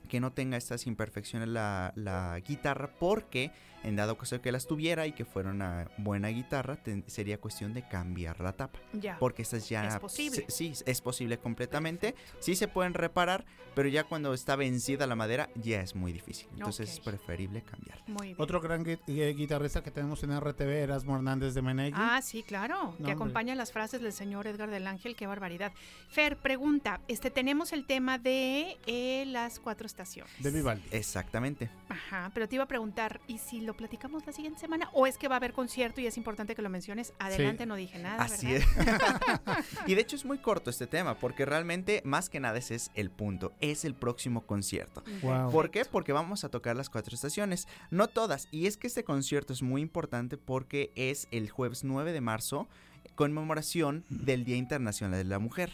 [0.08, 3.50] que no tenga estas imperfecciones la, la guitarra porque
[3.86, 7.86] en dado caso que las tuviera y que fuera una buena guitarra sería cuestión de
[7.88, 9.16] cambiar la tapa Ya.
[9.18, 10.44] porque estas ya Es posible.
[10.48, 13.44] sí es posible completamente sí se pueden reparar
[13.74, 18.02] pero ya cuando está vencida la madera ya es muy difícil entonces es preferible cambiar
[18.06, 18.36] Muy bien.
[18.38, 21.92] Otro gran gui- eh, guitarrista que tenemos en RTV, Erasmo Hernández de Menegui.
[21.98, 25.72] Ah, sí, claro, No, que acompaña las frases del señor Edgar del Ángel, qué barbaridad.
[26.08, 30.32] Fer, pregunta, este tenemos el tema de eh, las cuatro estaciones.
[30.42, 30.88] de Vivaldi.
[30.90, 34.90] exactamente Ajá, pero te iba a preguntar, ¿y si lo platicamos la siguiente semana?
[34.92, 37.12] ¿O es que va a haber concierto y es importante que lo menciones?
[37.18, 39.32] Adelante, no dije nada, Así ¿verdad?
[39.58, 39.66] es.
[39.86, 42.90] y de hecho es muy corto este tema, porque realmente más que nada ese es
[42.94, 45.04] el punto, es el próximo concierto.
[45.22, 45.50] Wow.
[45.50, 45.84] ¿Por qué?
[45.84, 48.48] Porque vamos a tocar las cuatro estaciones, no todas.
[48.50, 52.68] Y es que este concierto es muy importante porque es el jueves 9 de marzo,
[53.14, 55.72] conmemoración del Día Internacional de la Mujer.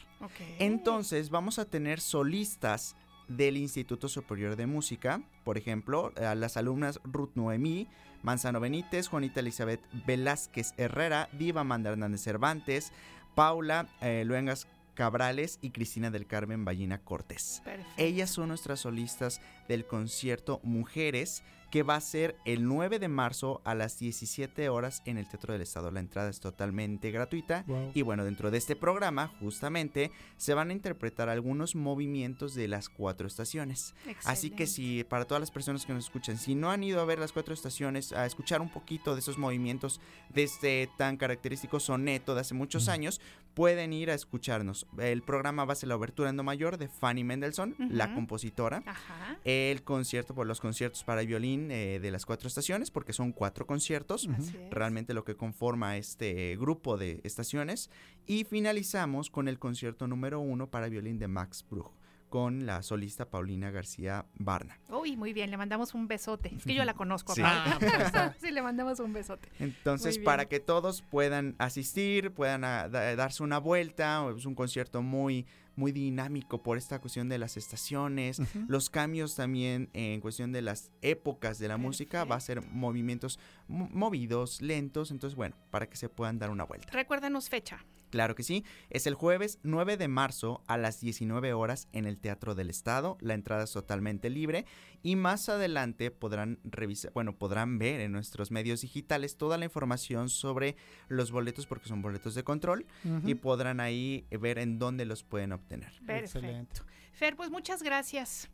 [0.58, 2.96] Entonces vamos a tener solistas
[3.37, 7.88] del Instituto Superior de Música, por ejemplo, a las alumnas Ruth Noemí,
[8.23, 12.92] Manzano Benítez, Juanita Elizabeth Velázquez Herrera, Diva Amanda Hernández Cervantes,
[13.35, 17.62] Paula eh, Luengas Cabrales y Cristina del Carmen Ballina Cortés.
[17.64, 17.92] Perfecto.
[17.97, 23.62] Ellas son nuestras solistas del concierto Mujeres, que va a ser el 9 de marzo
[23.64, 25.90] a las 17 horas en el Teatro del Estado.
[25.90, 27.64] La entrada es totalmente gratuita.
[27.66, 27.92] Wow.
[27.94, 32.90] Y bueno, dentro de este programa, justamente, se van a interpretar algunos movimientos de las
[32.90, 33.94] cuatro estaciones.
[34.26, 37.06] Así que si para todas las personas que nos escuchan, si no han ido a
[37.06, 41.80] ver las cuatro estaciones, a escuchar un poquito de esos movimientos de este tan característico
[41.80, 43.18] soneto de hace muchos años,
[43.55, 44.86] pueden ir a escucharnos.
[44.99, 48.82] El programa va a ser la obertura en do mayor de Fanny Mendelssohn, la compositora.
[48.84, 49.38] Ajá.
[49.44, 53.66] El concierto por los conciertos para violín eh, de las cuatro estaciones, porque son cuatro
[53.66, 54.70] conciertos Así es.
[54.70, 57.90] realmente lo que conforma este grupo de estaciones.
[58.26, 61.90] Y finalizamos con el concierto número uno para violín de Max Bruch,
[62.28, 64.78] con la solista Paulina García Barna.
[64.88, 66.54] Uy, muy bien, le mandamos un besote.
[66.54, 67.42] Es que yo la conozco, Sí.
[67.44, 67.92] Ah, pues
[68.40, 69.48] sí, le mandamos un besote.
[69.58, 75.02] Entonces, para que todos puedan asistir, puedan ah, da- darse una vuelta, es un concierto
[75.02, 75.46] muy
[75.77, 80.91] muy dinámico por esta cuestión de las estaciones, los cambios también en cuestión de las
[81.01, 85.96] épocas de la música, va a ser movimientos mo- movidos, lentos, entonces bueno, para que
[85.96, 86.92] se puedan dar una vuelta.
[86.92, 87.84] Recuérdanos fecha.
[88.12, 92.20] Claro que sí, es el jueves 9 de marzo a las 19 horas en el
[92.20, 94.66] Teatro del Estado, la entrada es totalmente libre
[95.02, 100.28] y más adelante podrán revisar, bueno, podrán ver en nuestros medios digitales toda la información
[100.28, 100.76] sobre
[101.08, 102.84] los boletos porque son boletos de control
[103.24, 105.92] y podrán ahí ver en dónde los pueden obtener.
[106.04, 106.38] Perfecto.
[106.38, 106.80] Excelente.
[107.14, 108.50] Fer, pues muchas gracias.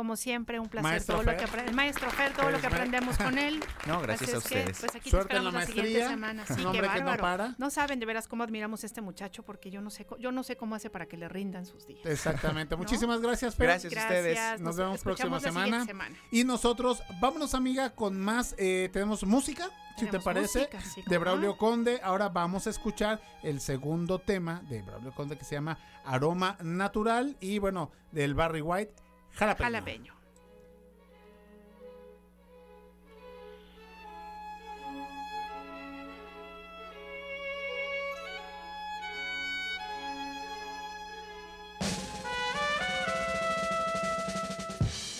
[0.00, 2.66] Como siempre, un placer Maestro todo lo que apre- el maestro Fer, todo lo que
[2.66, 3.60] Eres ma- aprendemos con él.
[3.86, 4.80] No, gracias Así a es que, ustedes.
[4.80, 6.08] pues aquí te Suerte en la esperamos la siguiente maestría.
[6.08, 6.46] semana.
[6.46, 7.54] Sí, qué que no para.
[7.58, 10.42] No saben de veras cómo admiramos a este muchacho porque yo no sé, yo no
[10.42, 12.06] sé cómo hace para que le rindan sus días.
[12.06, 12.76] Exactamente.
[12.76, 13.66] Muchísimas gracias, Fer.
[13.66, 14.34] Gracias a ustedes.
[14.36, 14.60] Gracias.
[14.62, 15.84] Nos vemos próxima semana.
[15.84, 16.16] semana.
[16.30, 21.18] Y nosotros, vámonos amiga, con más, eh, tenemos música, si te parece, música, sí, de.
[21.18, 22.00] Braulio Conde.
[22.02, 25.76] Ahora vamos a escuchar el segundo tema de Braulio Conde que se llama
[26.06, 28.94] Aroma Natural y bueno, del Barry White,
[29.34, 29.64] Jalapeño.
[29.64, 30.14] Jalapeño.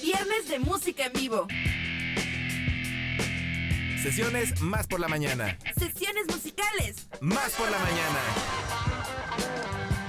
[0.02, 1.46] Viernes de música en vivo.
[4.02, 5.58] Sesiones más por la mañana.
[5.76, 7.06] Sesiones musicales.
[7.20, 8.20] Más por la mañana.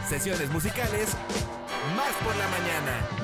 [0.07, 1.09] Sesiones musicales.
[1.95, 3.20] Más por la mañana.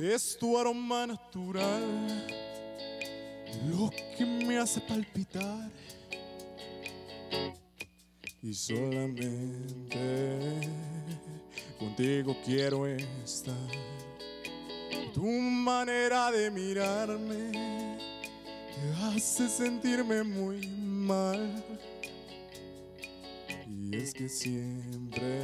[0.00, 1.82] Es tu aroma natural
[3.70, 5.70] lo que me hace palpitar.
[8.42, 10.48] Y solamente
[11.78, 13.54] contigo quiero estar.
[15.14, 17.52] Tu manera de mirarme
[18.74, 21.62] te hace sentirme muy mal.
[23.68, 25.38] Y es que siempre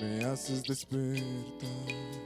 [0.00, 2.22] me haces despertar.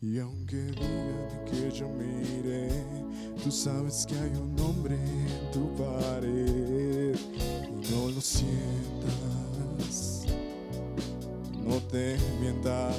[0.00, 2.68] Y aunque digan que yo mire,
[3.42, 8.54] tú sabes que hay un hombre en tu pared y no lo sientas,
[11.64, 12.94] no te mientas.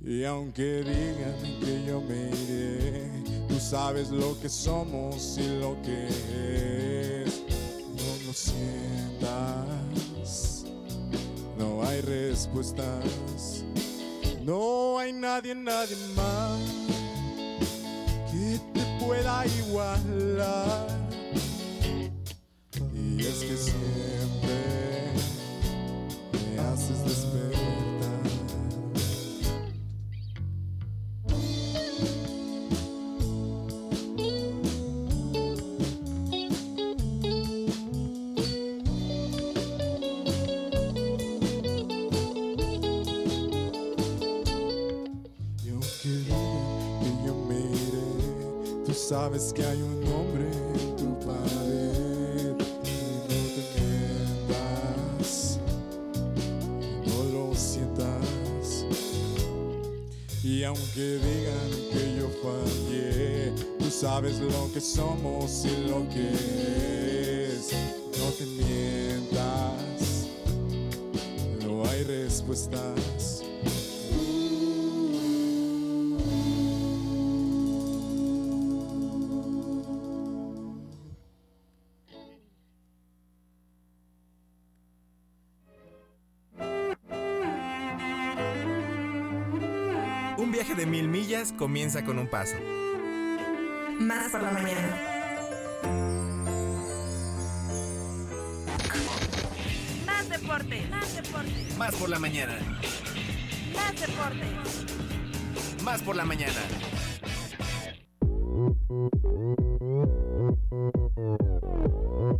[0.00, 3.10] Y aunque digan que yo mire,
[3.46, 6.06] tú sabes lo que somos y lo que
[7.26, 7.42] es,
[7.94, 9.66] no lo sientas,
[11.58, 13.57] no hay respuestas.
[14.48, 16.58] No hay nadie, nadie más
[18.32, 20.86] que te pueda igualar.
[22.94, 25.12] Y es que siempre
[26.32, 27.77] me haces despertar.
[64.98, 66.28] Somos y lo que.
[68.18, 70.26] No te mientas,
[71.64, 73.44] no hay respuestas.
[90.36, 92.56] Un viaje de mil millas comienza con un paso.
[93.98, 94.96] Más por la mañana.
[100.06, 100.86] Más deporte.
[100.88, 101.66] Más deporte.
[101.76, 102.58] Más por la mañana.
[103.74, 104.46] Más deporte.
[105.82, 106.60] Más por la mañana.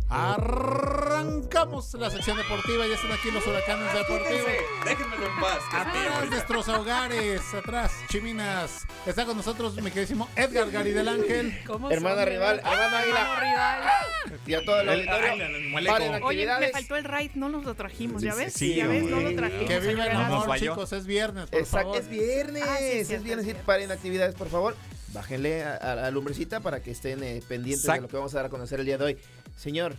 [0.09, 4.49] Arrancamos la sección deportiva, ya están aquí los huracanes deportivos.
[5.29, 5.59] En paz.
[5.73, 8.85] Atrás nuestros hogares, atrás, chiminas.
[9.05, 11.59] Está con nosotros mi queridísimo Edgar Gary del Ángel.
[11.67, 13.03] ¿Cómo Hermana son, rival, Águila.
[13.03, 14.39] Hermano rival.
[14.45, 15.87] Y a todo el auditorio.
[15.87, 18.53] Paren Oye, me faltó el raid, no nos lo trajimos, ¿ya ves?
[18.53, 19.65] Sí, ya ves, no lo trajimos.
[19.67, 21.97] Que viva el amor, chicos, es viernes, por Exacto, favor.
[22.01, 22.63] es viernes.
[22.67, 23.45] Ah, sí, es es cierto, viernes.
[23.45, 23.65] es y cierto.
[23.65, 24.75] paren actividades, por favor.
[25.13, 28.37] Bájenle a, a la lumbrecita para que estén eh, pendientes de lo que vamos a
[28.37, 29.17] dar a conocer el día de hoy.
[29.55, 29.95] Señor,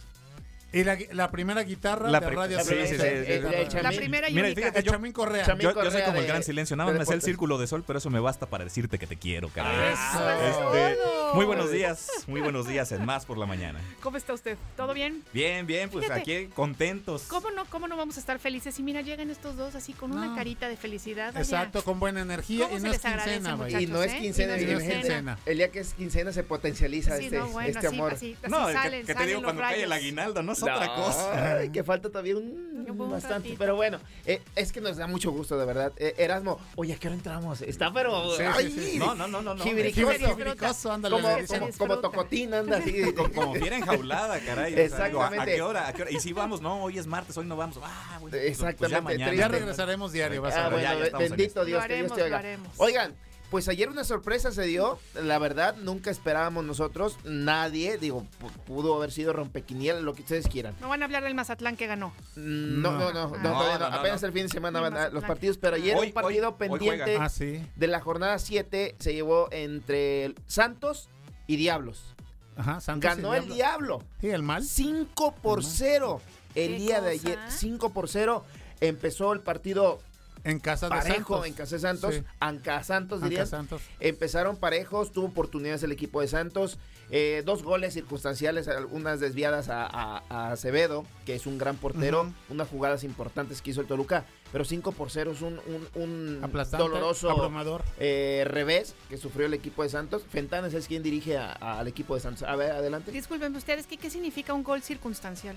[0.72, 3.42] Y la, la primera guitarra La de pri- Radio sí, sí, sí, El- sí, el-
[3.48, 3.54] sí.
[3.54, 3.82] el Chamín.
[3.82, 4.60] La primera y Mira, única.
[4.60, 5.44] fíjate, El yo, Chamín Correa.
[5.44, 6.76] Chamín yo, yo soy Correa como el de- gran silencio.
[6.76, 9.06] Nada más me sé el círculo de sol, pero eso me basta para decirte que
[9.06, 9.92] te quiero, caray.
[9.92, 10.96] Eso es Este,
[11.34, 13.80] muy buenos días, muy buenos días en Más por la Mañana.
[14.00, 14.56] ¿Cómo está usted?
[14.76, 15.24] ¿Todo bien?
[15.32, 16.20] Bien, bien, pues Fíjate.
[16.20, 17.22] aquí contentos.
[17.28, 18.78] ¿Cómo no, ¿Cómo no vamos a estar felices?
[18.78, 20.36] Y mira, llegan estos dos así con una No.
[20.36, 21.36] carita de felicidad.
[21.36, 22.66] Exacto, con buena energía.
[22.66, 23.08] ¿Cómo Y no agradece,
[23.40, 23.80] quincena?
[23.80, 24.18] Y no es ¿eh?
[24.20, 25.38] quincena, Y no es el- el- quincena.
[25.46, 28.14] El día que es quincena se potencializa este, este amor.
[28.48, 31.56] No, que- te digo cuando cae el aguinaldo, no es No, otra cosa.
[31.58, 33.34] ay, que falta todavía un, bastante.
[33.34, 33.56] ratito.
[33.58, 35.92] Pero bueno, eh, es que nos da mucho gusto, de verdad.
[35.96, 37.60] Eh, Erasmo, oye, ¿a qué hora entramos?
[37.62, 38.36] Está, pero.
[38.36, 38.98] Sí, ay, sí, sí.
[38.98, 39.54] No, no, no, no.
[39.54, 39.62] no.
[39.64, 40.90] Jibiricoso.
[40.92, 43.12] Ándale, Como, como, como tocotín anda así.
[43.14, 44.72] Como, como fiera enjaulada, caray.
[44.74, 45.54] o sea, digo, ¿a- ¿A Exactamente.
[45.54, 45.88] qué hora?
[45.88, 46.10] ¿A qué hora?
[46.10, 47.78] Y si vamos, no, hoy es martes, hoy no vamos.
[47.82, 49.34] Ah, bueno, pues- pues Exactamente, ya mañana.
[49.34, 50.80] Ya regresaremos diario, vas a Ah, ver.
[50.80, 52.42] bueno, ya, bendito Dios, que Dios te oiga.
[52.78, 53.14] Oigan,
[53.50, 58.94] pues ayer una sorpresa se dio, la verdad, nunca esperábamos nosotros, nadie, digo, pu- pudo
[58.96, 60.74] haber sido rompequiniel, lo que ustedes quieran.
[60.80, 62.12] No van a hablar del Mazatlán que ganó.
[62.36, 63.42] Mm, No, no, no, no, Ah.
[63.42, 64.28] todavía no, No, no, apenas no.
[64.28, 67.16] el fin de semana van a- los partidos, pero ayer Hoy- un partido pendiente.
[67.20, 67.60] Ah, sí.
[67.76, 71.08] de la jornada 7 se llevó entre Santos
[71.46, 72.14] y Diablos.
[72.56, 74.02] Ajá, Santos y Ganó el Diablo.
[74.20, 74.62] Sí, el mal.
[74.64, 75.72] 5 por El mal.
[75.76, 76.20] 0.
[76.54, 78.44] El ¿Qué día de ayer, 5 por 0.
[78.80, 80.00] Empezó el partido
[80.44, 81.46] En casa de parejo Santos.
[81.46, 82.14] en Casa de Santos.
[82.14, 82.22] Sí.
[82.40, 83.46] Anca Santos, Anca dirían.
[83.46, 83.82] Santos.
[84.00, 86.78] Empezaron parejos, tuvo oportunidades el equipo de Santos.
[87.12, 92.32] eh, dos goles circunstanciales, algunas desviadas a, a- a Acevedo, que es un gran portero.
[92.48, 94.24] Unas jugadas importantes que hizo el Toluca.
[94.52, 96.40] Pero 5 por 0 es un, un- un
[96.78, 97.82] doloroso abrumador.
[97.98, 100.22] eh, revés que sufrió el equipo de Santos.
[100.30, 102.44] Fentanes es quien dirige a- a- al equipo de Santos.
[102.44, 103.10] A ver, adelante.
[103.10, 105.56] Disculpen ustedes, ¿qué, ¿qué significa un gol circunstancial?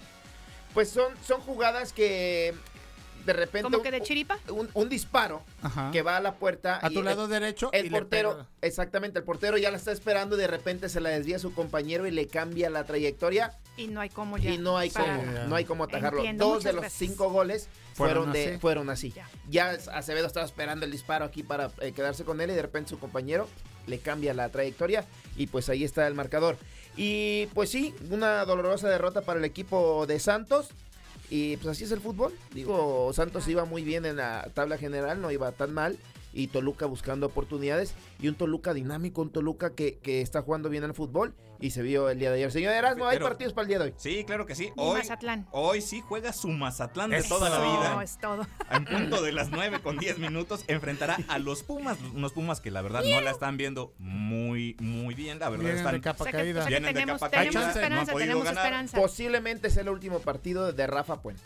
[0.73, 2.55] Pues son, son jugadas que
[3.26, 4.38] de repente ¿Como un- que de chiripa?
[4.49, 5.91] un, un disparo Ajá.
[5.91, 9.26] que va a la puerta A y tu el- lado derecho el portero exactamente el
[9.26, 12.11] portero ya la está esperando y de repente se la desvía a su compañero y
[12.11, 14.51] le cambia la trayectoria Y no hay cómo ya.
[14.51, 17.69] y no hay para- cómo no hay cómo atajarlo Entiendo, dos de los cinco goles
[17.93, 18.57] fueron, Fueron de así.
[18.59, 19.30] fueron así Ya.
[19.49, 22.89] ya Acevedo estaba esperando el disparo aquí para eh, quedarse con él y de repente
[22.89, 23.47] su compañero
[23.88, 25.05] le cambia la trayectoria
[25.38, 26.57] y pues ahí está el marcador
[26.97, 30.69] y pues sí una dolorosa derrota para el equipo de Santos
[31.34, 32.31] y pues así es el fútbol.
[32.53, 35.97] Digo, Santos iba muy bien en la tabla general, no iba tan mal.
[36.34, 37.93] Y Toluca buscando oportunidades.
[38.19, 41.36] Y un Toluca dinámico, un Toluca que, que está jugando bien al fútbol.
[41.59, 42.51] Y se vio el día de ayer.
[42.51, 43.93] Señor Erasmo, hay Pero- partidos para el día de hoy.
[43.95, 44.71] Sí, claro que sí.
[44.75, 45.47] Hoy, Mazatlán.
[45.51, 47.36] hoy sí juega su Mazatlán de Eso.
[47.38, 48.03] toda la No, vida.
[48.03, 48.45] es todo.
[48.71, 52.69] En punto de las 9 con 10 minutos enfrentará a los Pumas, unos Pumas que
[52.71, 56.23] la verdad no la están viendo muy muy bien, la verdad Vienen están de capa
[56.23, 56.59] O sea que, caída.
[56.61, 57.69] o sea que Vienen de tenemos, capa tenemos caída.
[57.69, 58.63] esperanza, No han podido tenemos ganar.
[58.65, 58.97] esperanza.
[58.97, 61.43] Posiblemente sea el último partido de Rafa Puente.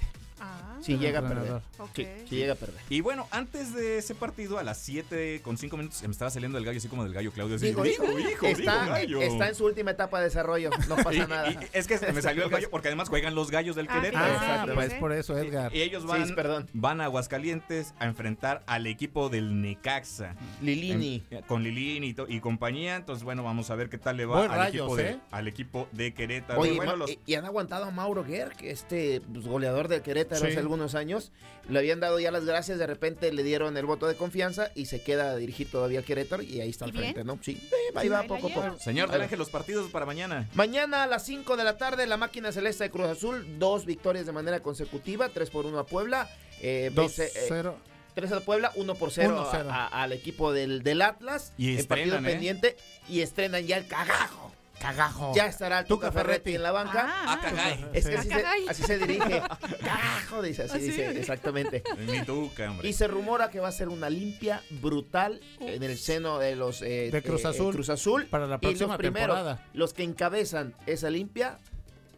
[0.78, 1.38] Ah, Si llega a perder.
[1.38, 1.62] entrenador.
[1.80, 1.90] ok.
[1.96, 2.82] Sí, si llega a perder.
[2.90, 6.58] Y bueno, antes de ese partido, a las 7 con 5 minutos, me estaba saliendo
[6.58, 7.56] el gallo, así como del gallo Claudio.
[7.56, 9.22] Así, Digo, digo, hijo, hijo, está, digo, gallo.
[9.22, 10.70] está en su última etapa de desarrollo.
[10.88, 11.50] No pasa Y- nada.
[11.52, 14.26] y- es que me salió el gallo porque además juegan los gallos del Ah, Querétaro.
[14.26, 14.74] Ah, Exacto.
[14.74, 15.00] pues fíjese.
[15.00, 15.76] por eso, Edgar.
[15.76, 16.70] Y ellos Sí, van, perdón.
[16.74, 20.36] van a Aguascalientes a enfrentar al equipo del Necaxa.
[20.62, 21.24] Lilini.
[21.30, 22.96] En- con Lilini y, to- y compañía.
[22.98, 25.20] Entonces, bueno, vamos a ver qué tal le va al, Rayos, equipo de, ¿eh?
[25.32, 26.60] al equipo de Querétaro.
[26.62, 29.88] Oye, bueno, ma- los- y- y han aguantado a Mauro Guerr, que este pues, goleador
[29.88, 30.52] del Querétaro Sí.
[30.52, 31.32] hace algunos años.
[31.70, 34.86] Le habían dado ya las gracias, de repente le dieron el voto de confianza y
[34.86, 37.40] se queda a dirigir todavía al Querétaro y ahí está al frente, ¿no?
[37.42, 38.80] Sí, eh, ahí va poco a poco.
[38.80, 39.14] Señor.
[39.14, 40.48] Ángel, los partidos para mañana.
[40.54, 44.26] Mañana a las 5 de la tarde, la máquina celeste de Cruz Azul, dos victorias
[44.26, 46.30] de manera consecutiva, 3 por 1 a Puebla.
[46.62, 47.76] Eh, vence, eh, 2-0.
[48.16, 49.70] 3 a Puebla, 1 por 0 1-0.
[49.70, 51.54] a- a- al equipo del, del Atlas.
[51.58, 52.22] Y en partido ¿eh?
[52.24, 52.76] pendiente
[53.08, 54.52] y estrenan ya el cagajo.
[54.80, 55.32] Cagajo.
[55.36, 56.56] Ya estará el Tuca Tuca Ferretti Ferretti.
[56.56, 57.06] en la banca.
[57.10, 57.76] Ah, Ah.
[57.94, 58.18] Es que Sí.
[58.18, 58.68] así, se, caray.
[58.68, 59.42] así se dirige.
[59.84, 61.84] Cagajo, dice, así ¿Ah, dice, exactamente.
[62.08, 62.88] Mi Tuca, hombre.
[62.88, 66.82] Y se rumora que va a ser una limpia brutal en el seno de los
[66.82, 67.74] eh, De Cruz eh, Azul.
[67.74, 68.28] Cruz Azul.
[68.28, 69.66] Para la y próxima los primeros, temporada.
[69.74, 71.58] los que encabezan esa limpia,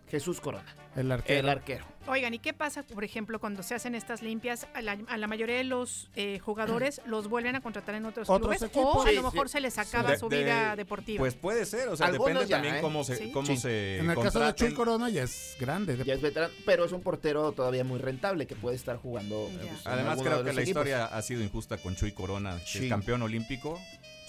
[0.10, 1.40] Jesús Corona, El arquero.
[1.40, 1.86] el arquero.
[2.08, 4.68] Oigan, ¿y qué pasa, por ejemplo, cuando se hacen estas limpias?
[4.74, 8.28] A la, a la mayoría de los eh, jugadores los vuelven a contratar en otros,
[8.30, 8.96] Otros clubes equipos.
[8.96, 9.54] o a lo mejor sí.
[9.54, 11.20] se les acaba De- su de- vida deportiva.
[11.20, 12.82] Pues puede ser, o sea, Algunos depende ya, también ¿eh?
[12.82, 13.58] Cómo se, cómo Sí.
[13.58, 14.56] se En el caso de.
[14.56, 15.98] Chuy Corona ya es grande.
[15.98, 19.48] de- Ya es veterano, pero es un portero todavía muy rentable que puede estar jugando.
[19.60, 20.68] pues, Además, creo que la equipos.
[20.68, 22.84] historia ha sido injusta con Chuy Corona, que Sí.
[22.86, 23.80] es campeón olímpico.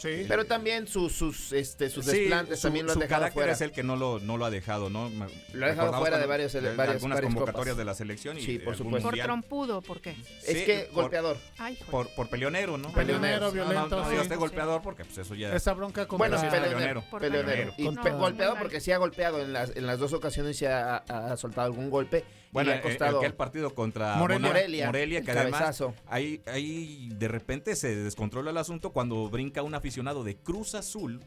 [0.01, 0.25] Sí.
[0.27, 3.35] Pero también sus, sus, este, sus Sí, desplantes su- también lo han su dejado carácter
[3.35, 3.53] fuera.
[3.53, 5.11] es el que no lo, no lo ha dejado, ¿no?
[5.11, 7.77] Me- Lo ha dejado fuera de varios- de varias- algunas varias convocatorias copas.
[7.79, 9.11] de la selección y Sí, de por supuesto.
[9.11, 10.11] por trompudo, ¿por qué?
[10.47, 11.37] Es Sí, que por- golpeador.
[11.59, 11.79] Ay.
[11.91, 12.93] Por, por peleonero, ¿no?
[12.93, 14.11] Peleonero, No, no, violento, No, sí.
[14.11, 15.55] diga usted golpeador porque pues eso ya...
[15.55, 17.05] Esa bronca con Bueno, peleonero.
[17.21, 17.75] peleonero.
[17.77, 20.57] Y No, pe- no, golpeado porque sí ha golpeado en las, en las dos ocasiones
[20.57, 22.25] se ha, ha soltado algún golpe.
[22.53, 24.49] Bueno, ha costado aquel partido contra Morelia.
[24.49, 25.61] Morelia, Morelia, el que además
[26.09, 31.21] ahí, ahí de repente se descontrola el asunto cuando brinca un aficionado de Cruz Azul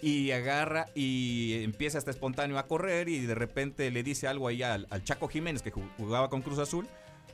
[0.00, 4.62] y agarra y empieza hasta espontáneo a correr y de repente le dice algo ahí
[4.62, 6.88] al, al Chaco Jiménez que ju- jugaba con Cruz Azul.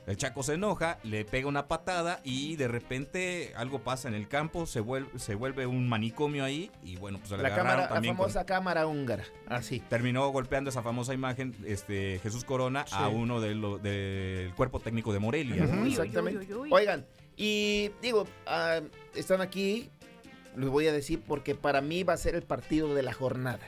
[0.07, 4.27] El Chaco se enoja, le pega una patada y de repente algo pasa en el
[4.27, 7.81] campo, se vuelve, se vuelve un manicomio ahí y bueno, pues le La agarraron cámara,
[7.83, 9.23] la también con- famosa cámara húngara.
[9.47, 9.79] Así.
[9.89, 15.13] terminó golpeando esa famosa imagen este Jesús Corona a uno de lo- del cuerpo técnico
[15.13, 15.63] de Morelia.
[15.85, 16.47] Exactamente.
[16.71, 17.05] Oigan,
[17.37, 18.81] y digo, ah,
[19.15, 19.91] están aquí,
[20.57, 23.67] les voy a decir porque para mí va a ser el partido de la jornada.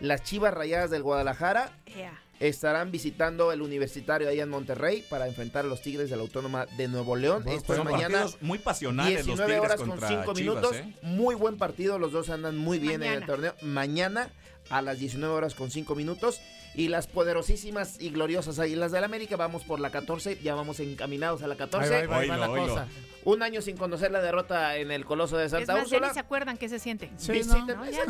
[0.00, 2.20] Las Chivas Rayadas del Guadalajara Ea.
[2.40, 6.66] Estarán visitando el universitario ahí en Monterrey para enfrentar a los Tigres de la Autónoma
[6.76, 7.42] de Nuevo León.
[7.44, 8.26] Bueno, Esto es son mañana.
[8.40, 10.76] muy pasionales los 19 Tigres horas con contra 5 Chivas, minutos.
[10.76, 10.94] ¿eh?
[11.02, 13.54] Muy buen partido, los dos andan muy bien en el torneo.
[13.62, 14.30] Mañana
[14.70, 16.40] a las 19 horas con 5 minutos.
[16.76, 21.42] Y las poderosísimas y gloriosas Águilas del América, vamos por la 14, ya vamos encaminados
[21.42, 21.94] a la 14.
[21.94, 22.74] Ahí va, ahí va, ahí va la Oílo, oílo.
[22.74, 22.88] cosa.
[23.24, 26.08] Un año sin conocer la derrota en el Coloso de Es Santa ya Úrsula.
[26.08, 27.10] ni se acuerdan qué se siente.
[27.16, 27.90] Sí, Visitan, ¿no?
[27.90, 28.04] Ya,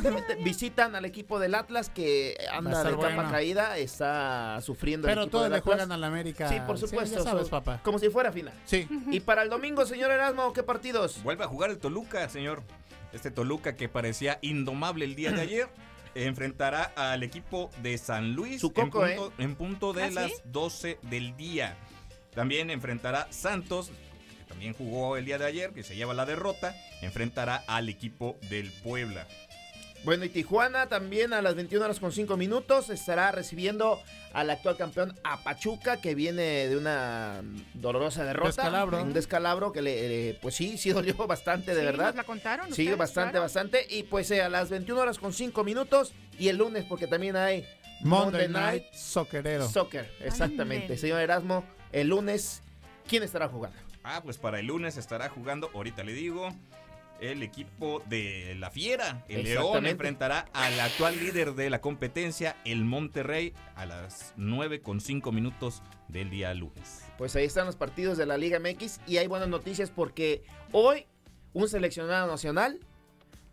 [0.45, 3.31] visitan al equipo del Atlas que anda de capa bueno.
[3.31, 6.49] caída, está sufriendo el Pero equipo todos le juegan al América.
[6.49, 7.17] Sí, por supuesto.
[7.19, 7.81] ya sabes, papá.
[7.83, 8.53] Como si fuera final.
[8.67, 8.87] Sí.
[9.11, 11.23] Y para el domingo, señor Erasmo, ¿qué partidos?
[11.23, 12.63] Vuelve a jugar el Toluca, señor.
[13.13, 15.69] Este Toluca que parecía indomable el día de ayer.
[16.25, 20.15] Enfrentará al equipo de San Luis Su coco, en, punto, en punto de ¿Ah, sí?
[20.15, 21.77] las 12 del día.
[22.35, 23.91] También enfrentará Santos,
[24.39, 26.75] que también jugó el día de ayer, que se lleva la derrota.
[27.03, 29.27] Enfrentará al equipo del Puebla.
[30.07, 34.01] Bueno, y Tijuana también a las 21 horas con 5 minutos estará recibiendo
[34.33, 37.43] al actual campeón a Pachuca, que viene de una
[37.75, 38.47] dolorosa derrota.
[38.51, 39.03] Descalabro.
[39.03, 42.07] Un descalabro que le, le- pues sí, sí dolió bastante, de Sí, verdad.
[42.07, 42.97] ¿nos la contaron Sí, ustedes?
[42.99, 43.43] bastante, Claro.
[43.43, 43.87] bastante.
[43.91, 47.35] Y pues eh, a las 21 horas con 5 minutos y el lunes, porque también
[47.35, 47.67] hay
[48.03, 49.69] Monday Night Soccerero.
[49.69, 50.09] Soccer.
[50.21, 50.97] Exactamente.
[50.99, 52.63] Señor Erasmo, el lunes,
[53.09, 53.77] ¿quién estará jugando?
[54.05, 56.49] Ah, pues para el lunes estará jugando, ahorita le digo,
[57.21, 59.25] el equipo de la Fiera.
[59.29, 65.01] El León enfrentará al actual líder de la competencia, el Monterrey, a las 9 con
[65.01, 67.05] 5 minutos del día lunes.
[67.19, 70.43] Pues ahí están los partidos de la Liga MX y hay buenas noticias porque
[70.73, 71.07] hoy
[71.53, 72.79] un seleccionado nacional,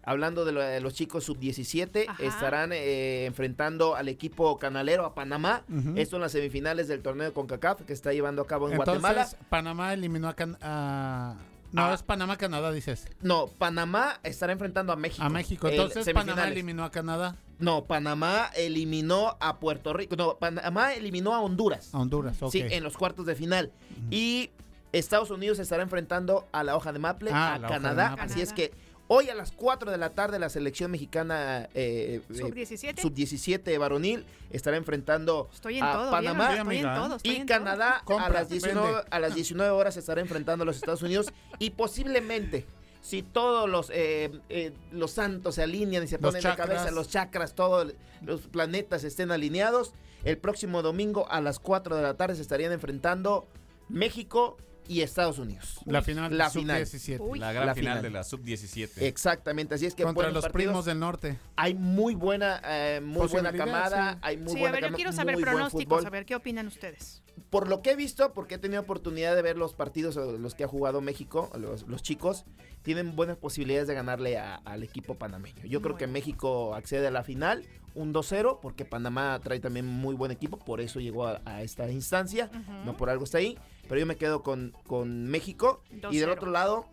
[0.03, 2.21] hablando de, lo- de los chicos sub-17, Ajá.
[2.23, 5.63] estarán eh, enfrentando al equipo canalero a Panamá.
[5.95, 9.01] Esto en las semifinales del torneo de CONCACAF que está llevando a cabo en Entonces,
[9.01, 9.29] Guatemala.
[9.49, 11.37] Panamá eliminó a, Can- a-
[11.73, 11.93] No, Ah.
[11.93, 13.07] es Panamá-Canadá, dices.
[13.21, 15.23] No, Panamá estará enfrentando a México.
[15.23, 15.67] A México.
[15.67, 17.35] en Entonces, Panamá eliminó a Canadá.
[17.59, 20.15] No, Panamá eliminó a Puerto Rico.
[20.15, 21.93] No, Panamá eliminó a Honduras.
[21.93, 22.51] A Honduras, ok.
[22.51, 23.71] Sí, en los cuartos de final.
[24.11, 24.51] Y
[24.91, 28.11] Estados Unidos estará enfrentando a la hoja de Maple, Ah, a Canadá.
[28.11, 28.23] Maple.
[28.25, 28.71] Así es que
[29.07, 33.01] hoy a las 4 de la tarde la selección mexicana eh, eh, Sub-17.
[33.01, 36.55] sub-17 varonil estará enfrentando Estoy en a todo, Panamá.
[36.55, 37.57] Estoy en todo, estoy y en todo.
[37.57, 39.07] Canadá a las, 19, vende.
[39.09, 42.65] a las 19 horas estará enfrentando a los Estados Unidos y posiblemente
[43.03, 46.69] si todos los eh, eh, los santos se alinean y se Los ponen chakras.
[46.69, 49.93] de cabeza los chakras, todos los planetas estén alineados,
[50.23, 53.45] el próximo domingo a las 4 de la tarde se estarían enfrentando
[53.89, 55.79] México y Estados Unidos.
[55.85, 56.85] La final La la final.
[56.85, 57.17] sub-17.
[57.19, 57.39] Uy.
[57.39, 58.03] La gran La final, final.
[58.03, 59.01] de la sub-17.
[59.01, 60.51] Exactamente, así es que Contra los partidos.
[60.53, 61.37] primos del norte.
[61.55, 64.19] hay muy buena eh, muy buena camada, sí.
[64.21, 67.21] hay muy sí, buena a ver, yo quiero saber pronósticos, a ver qué opinan ustedes.
[67.49, 70.55] por lo que he visto, porque he tenido oportunidad de ver los partidos o los
[70.55, 72.45] que ha jugado México, los, los chicos,
[72.81, 75.63] tienen buenas posibilidades de ganarle a- al equipo panameño.
[75.65, 76.07] Yo creo que.
[76.07, 77.65] México accede a la final,
[77.95, 81.89] un 2-0, porque Panamá trae también muy buen equipo, por eso llegó a, a esta
[81.89, 82.49] instancia,
[82.85, 83.57] no por algo está ahí,
[83.87, 85.81] pero yo me quedo con, con México.
[86.11, 86.33] Y del 2-0.
[86.33, 86.89] otro lado,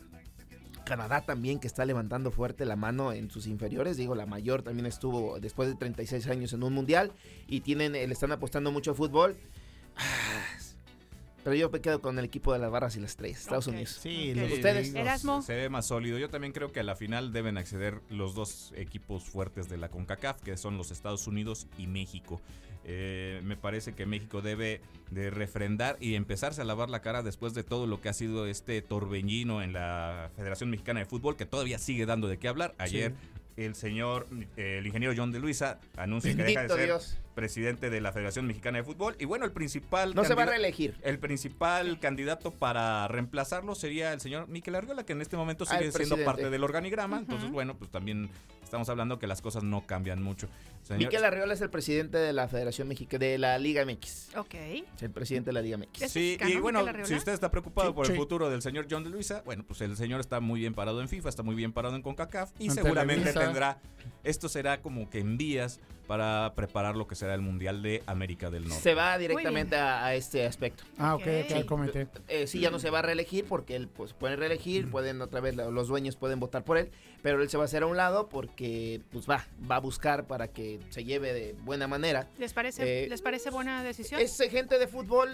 [0.85, 3.97] Canadá también, que está levantando fuerte la mano en sus inferiores.
[3.97, 7.13] Digo, la mayor también estuvo después de 36 años en un mundial
[7.47, 9.37] y tienen, eh, le están apostando mucho a fútbol.
[9.97, 10.03] Ah,
[11.45, 13.67] Pero yo me quedo con el equipo de las barras y las estrellas, Estados.
[13.67, 13.99] Unidos.
[14.01, 14.95] Sí, ¿Ustedes?
[14.95, 15.43] Erasmo.
[15.43, 16.19] Se ve más sólido.
[16.19, 19.89] Yo también creo que a la final deben acceder los dos equipos fuertes de la
[19.89, 22.43] CONCACAF, que son los Estados Unidos y México.
[22.93, 24.81] Eh, me parece que México debe
[25.13, 28.47] de refrendar y empezarse a lavar la cara después de todo lo que ha sido
[28.47, 32.75] este torbellino en la Federación Mexicana de Fútbol, que todavía sigue dando de qué hablar.
[32.79, 33.15] Ayer
[33.57, 34.27] el señor,
[34.57, 37.17] eh, el ingeniero John de Luisa, anuncia que deja de ser Dios.
[37.35, 39.17] Presidente de la Federación Mexicana de Fútbol.
[39.19, 40.15] Y bueno, el principal...
[40.15, 40.97] No se va a reelegir.
[41.03, 45.79] el principal candidato para reemplazarlo sería el señor Miquel Arriola, que en este momento Ah,
[45.79, 46.25] sigue siendo presidente.
[46.25, 47.19] parte del organigrama.
[47.19, 48.29] Entonces, bueno, pues también
[48.63, 50.49] estamos hablando que las cosas no cambian mucho.
[50.83, 54.37] Señor- Miquel Arriola es el presidente de la Federación Mexicana, de la Liga MX.
[54.37, 54.55] Ok.
[54.55, 56.03] Es el presidente de la Liga MX.
[56.03, 58.87] ¿Es Sí, mexicano, y bueno, si usted está preocupado Sí, por el futuro del señor
[58.91, 61.55] John de Luisa, bueno, pues el señor está muy bien parado en FIFA, está muy
[61.55, 63.41] bien parado en CONCACAF y En seguramente Televisa.
[63.45, 63.79] tendrá,
[64.25, 65.81] esto será como que en vías
[66.11, 68.83] para preparar lo que será el Mundial de América del Norte.
[68.83, 70.83] Se va directamente a, a este aspecto.
[70.99, 71.65] Ah, ok, ok, Sí.
[71.67, 72.09] comenté.
[72.27, 75.39] Eh, sí, ya no se va a reelegir porque él pues puede reelegir, pueden otra
[75.39, 76.91] vez los dueños pueden votar por él,
[77.23, 80.27] pero él se va a hacer a un lado porque pues va, va a buscar
[80.27, 82.27] para que se lleve de buena manera.
[82.41, 84.21] ¿Les parece, Eh, ¿Les parece buena decisión?
[84.21, 85.29] Es gente de fútbol,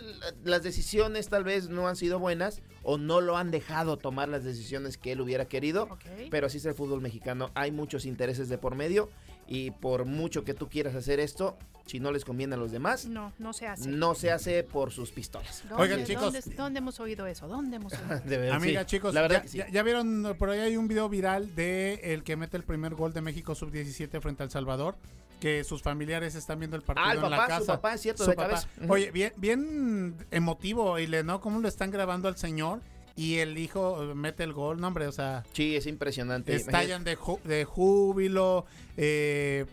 [0.45, 4.45] las decisiones tal vez no han sido buenas o no lo han dejado tomar las
[4.45, 5.89] decisiones que él hubiera querido,
[6.31, 9.09] pero así es el fútbol mexicano, hay muchos intereses de por medio
[9.49, 13.07] y por mucho que tú quieras hacer esto, si no les conviene a los demás,
[13.07, 13.89] No, no se hace.
[13.89, 15.63] no se hace por sus pistolas.
[15.69, 16.33] ¿Dónde- Oigan, chicos.
[16.33, 17.47] ¿dónde, dónde hemos oído eso?
[17.47, 18.19] ¿Dónde hemos oído?
[18.25, 18.87] De verdad, Amiga, sí.
[18.87, 19.59] chicos, la verdad ya, que sí.
[19.59, 22.95] ya- ya vieron, por ahí hay un video viral de el que mete el primer
[22.97, 24.97] gol de México sub-17 frente al Salvador,
[25.39, 27.61] que sus familiares están viendo el partido Ah, el en la casa.
[27.61, 28.49] su papá, es cierto, Su de papá.
[28.49, 28.69] cabeza.
[28.89, 31.41] Oye, bien, bien emotivo, y le ¿no?
[31.41, 32.81] Cómo lo están grabando al señor
[33.17, 35.43] y el hijo eh, mete el gol, no, hombre, o sea...
[35.55, 36.55] Sí, es impresionante.
[36.55, 38.67] Estallan de, ju- de júbilo,
[38.99, 39.65] eh,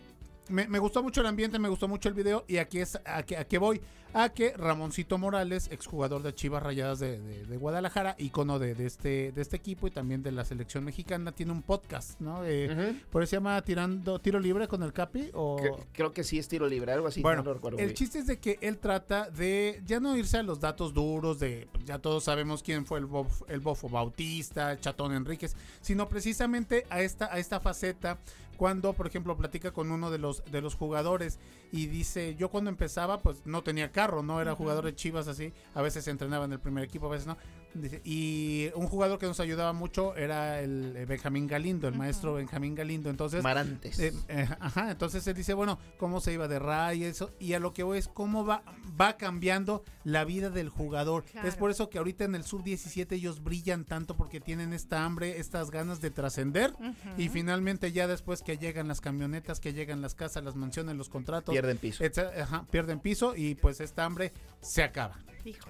[0.48, 3.22] me, me gustó mucho el ambiente, me gustó mucho el video y aquí es a
[3.22, 3.80] que, a qué voy.
[4.16, 8.86] A que Ramoncito Morales, exjugador de Chivas Rayadas de, de- de Guadalajara, ícono de, de
[8.86, 12.44] este, de este equipo y también de la selección mexicana, tiene un podcast, ¿no?
[12.44, 12.94] Eh.
[13.10, 15.56] Por eso se llama Tirando Tiro Libre con el Capi o...
[15.58, 17.22] Cre- Creo que sí es tiro libre, algo así.
[17.22, 17.94] Bueno, no el bien.
[17.94, 21.66] chiste es de que él trata de ya no irse a los datos duros de
[21.72, 26.08] pues, ya todos sabemos quién fue el, bof- el bofo Bautista, el Chatón Enríquez, sino
[26.08, 28.18] precisamente a esta a esta faceta
[28.56, 31.38] cuando por ejemplo platica con uno de los de los jugadores
[31.72, 35.52] y dice, "Yo cuando empezaba pues no tenía carro, no era jugador de Chivas así,
[35.74, 37.36] a veces entrenaba en el primer equipo, a veces no."
[37.74, 42.34] Dice, y un jugador que nos ayudaba mucho era el eh, Benjamín Galindo, el maestro
[42.34, 43.10] Benjamín Galindo.
[43.10, 43.98] Entonces, Marantes.
[43.98, 47.54] eh, eh, ajá, entonces él dice, bueno, cómo se iba de Ray y eso, y
[47.54, 48.62] a lo que voy es cómo va,
[49.00, 51.24] va cambiando la vida del jugador.
[51.24, 51.48] Claro.
[51.48, 55.38] Es por eso que ahorita en el sub-17 ellos brillan tanto porque tienen esta hambre,
[55.40, 56.72] estas ganas de trascender,
[57.18, 61.08] y finalmente ya después que llegan las camionetas, que llegan las casas, las mansiones, los
[61.08, 62.04] contratos, Pierden piso.
[62.40, 65.18] ajá, pierden piso y pues esta hambre se acaba.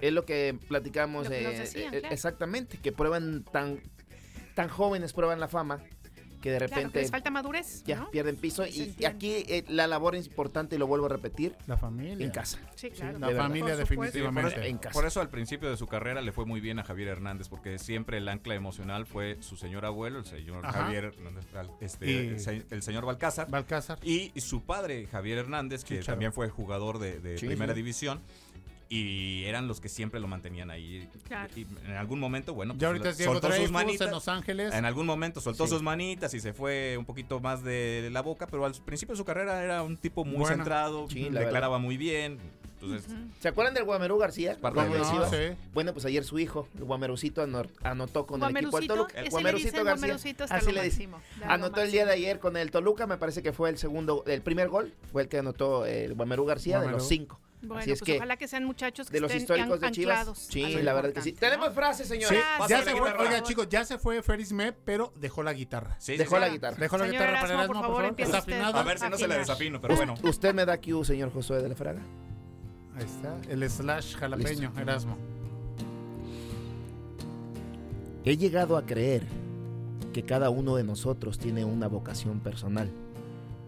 [0.01, 2.13] Es lo que platicamos Lo que nos eh, decían, eh, claro.
[2.13, 3.79] exactamente, que prueban tan
[4.55, 5.81] tan jóvenes prueban la fama
[6.41, 7.83] que de Claro, que repente les falta madurez.
[7.85, 8.11] ya ¿no?
[8.11, 11.75] pierden piso y, aquí eh, la labor es importante y lo vuelvo a repetir La
[11.75, 12.23] familia.
[12.23, 12.59] en casa.
[12.75, 13.17] Sí, claro.
[13.17, 14.51] la de familia Por por, definitivamente.
[14.53, 14.93] eso, En casa.
[14.93, 17.79] por eso al principio de su carrera le fue muy bien a Javier Hernández, porque
[17.79, 20.83] siempre el ancla emocional fue su señor abuelo, el señor Ajá.
[20.83, 21.45] Javier Hernández,
[21.81, 23.97] este, Y- el, se- el señor Balcázar, Balcázar.
[24.03, 26.13] y su padre Javier Hernández, que Chicharo.
[26.13, 27.77] también fue jugador de, de Sí, primera sí.
[27.77, 28.21] división.
[28.87, 31.09] Y eran los que siempre lo mantenían ahí.
[31.27, 31.51] Claro.
[31.55, 34.07] Y en algún momento, bueno, Ya ahorita es Diego soltó sus manitas.
[34.07, 34.73] en Los Ángeles.
[34.73, 35.73] En algún momento soltó Sí.
[35.73, 39.17] sus manitas y se fue un poquito más de la boca, pero al principio de
[39.17, 40.55] su carrera era un tipo muy Bueno.
[40.55, 42.37] centrado, Sí, la declaraba muy bien.
[42.81, 43.11] Entonces.
[43.39, 44.57] ¿Se acuerdan del Guamerú García?
[44.61, 45.37] No, sí.
[45.73, 49.21] Bueno, pues ayer su hijo, el Guamerucito, ano- anotó con el equipo del Toluca.
[49.21, 50.15] le Guamerucito García.
[50.49, 53.69] Así le lo Anotó el día de ayer con el Toluca, me parece que fue
[53.69, 57.39] el segundo, el primer gol, fue el que anotó el Guamerú García de los cinco.
[57.67, 59.91] Bueno, Así es pues que ojalá que sean muchachos que de los estén históricos de
[59.91, 60.17] Chivas.
[60.19, 61.31] anclados Sí, la verdad que sí.
[61.33, 62.29] Tenemos frases, señor.
[62.29, 62.37] Sí,
[62.69, 65.95] ya se fue, oiga chicos, ya se fue Ferris Mep, pero dejó la guitarra.
[65.99, 66.41] sí, sí, Dejó sí.
[66.41, 66.77] la guitarra.
[66.77, 68.05] Dejó la guitarra para Erasmo, por por favor, favor.
[68.09, 68.53] empiece ¿Está usted.
[68.53, 68.77] afinado?
[68.77, 69.39] A ver si no se le Afinar.
[69.47, 70.15] desafino, pero bueno.
[70.23, 72.01] Usted me da cue, señor Josué de la Fraga.
[72.97, 74.79] Ahí está, el slash jalapeño, Listo.
[74.81, 75.17] Erasmo.
[78.23, 79.23] He llegado a creer
[80.13, 82.89] que cada uno de nosotros tiene una vocación personal,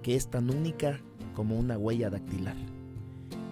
[0.02, 1.00] que es tan única
[1.36, 2.56] como una huella dactilar,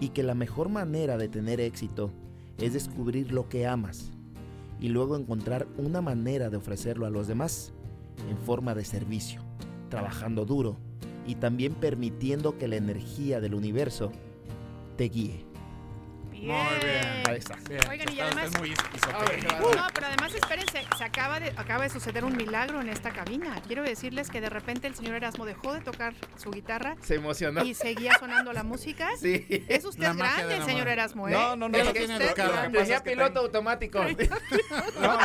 [0.00, 2.10] y que la mejor manera de tener éxito
[2.58, 4.10] es descubrir lo que amas
[4.80, 7.72] y luego encontrar una manera de ofrecerlo a los demás
[8.28, 9.40] en forma de servicio,
[9.88, 10.76] trabajando duro
[11.26, 14.12] y también permitiendo que la energía del universo
[14.96, 15.45] te guíe.
[16.40, 16.56] Bien.
[16.56, 17.22] Muy bien.
[17.28, 17.56] Ahí está.
[17.68, 17.80] Bien.
[17.88, 19.74] Oigan, y además, muy esotérico.
[19.74, 23.60] No, pero además espérense, se acaba de, acaba de suceder un milagro en esta cabina.
[23.66, 27.64] Quiero decirles que de repente el señor Erasmo dejó de tocar su guitarra Se emocionó.
[27.64, 29.10] y seguía sonando la música.
[29.26, 29.44] Sí.
[29.68, 30.86] Es usted grande, el señor.
[30.86, 31.32] Erasmo, ¿eh?
[31.32, 32.18] No, no, no, usted tiene
[32.70, 34.00] Tenía piloto automático.
[35.00, 35.18] No,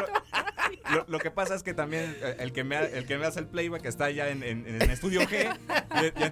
[1.08, 3.40] lo, que pasa es que también eh, el que me, ha- el que me hace
[3.40, 5.56] el playback está ya en, en- en Estudio G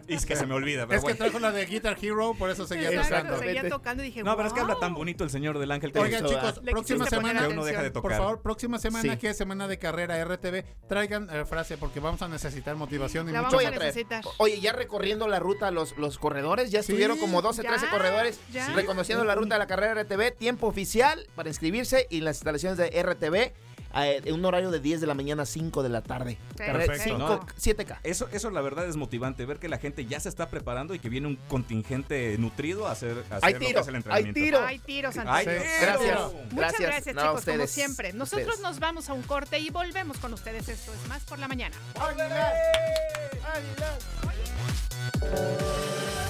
[0.08, 0.88] y, y es que se me olvida.
[0.88, 1.18] Pero Es que bueno.
[1.18, 3.18] trajo la de Guitar Hero, por eso seguía Exacto, tocando.
[3.34, 3.56] Exactamente.
[3.60, 5.92] seguía tocando y dije, No, pero es que habla tan bonito el señor del Ángel
[5.92, 7.94] que Oigan chicos, Le próxima semana, que uno deja de atención.
[8.02, 8.18] por tocar.
[8.18, 9.18] favor, próxima semana Sí.
[9.20, 13.32] que es semana de carrera RTV, traigan eh, frase porque vamos a necesitar motivación y
[13.32, 14.24] La mucho vamos a necesitar.
[14.38, 17.88] Oye, ya recorriendo la ruta los, los corredores, ya Sí, estuvieron como 12, ya, 13
[17.90, 18.70] corredores ya.
[18.74, 22.90] reconociendo la ruta de la carrera RTV, tiempo oficial para inscribirse y las instalaciones de
[23.04, 23.54] RTV
[23.94, 26.38] en un horario de 10 de la mañana a 5 de la tarde.
[26.56, 27.04] Perfecto.
[27.04, 27.46] Cinco- No.
[27.58, 28.00] 7K.
[28.04, 31.00] Eso, eso la verdad es motivante, ver que la gente ya se está preparando y
[31.00, 33.94] que viene un contingente nutrido a hacer, a hacer Hay lo que tiro, es el
[33.96, 34.40] hay entrenamiento.
[34.40, 34.66] tiro.
[34.66, 35.62] Hay tiros, Ay, Antonio.
[35.62, 35.82] tiro.
[35.82, 36.20] Gracias.
[36.34, 38.14] Muchas Gracias, gracias, No, a chicos, como ustedes, siempre.
[38.14, 38.62] Nosotros ustedes.
[38.64, 40.70] nos vamos a un corte y volvemos con ustedes.
[40.70, 41.76] Esto es Más por la Mañana.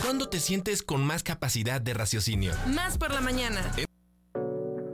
[0.02, 2.54] ¿Cuándo te sientes con más capacidad de raciocinio?
[2.68, 3.72] Más por la mañana.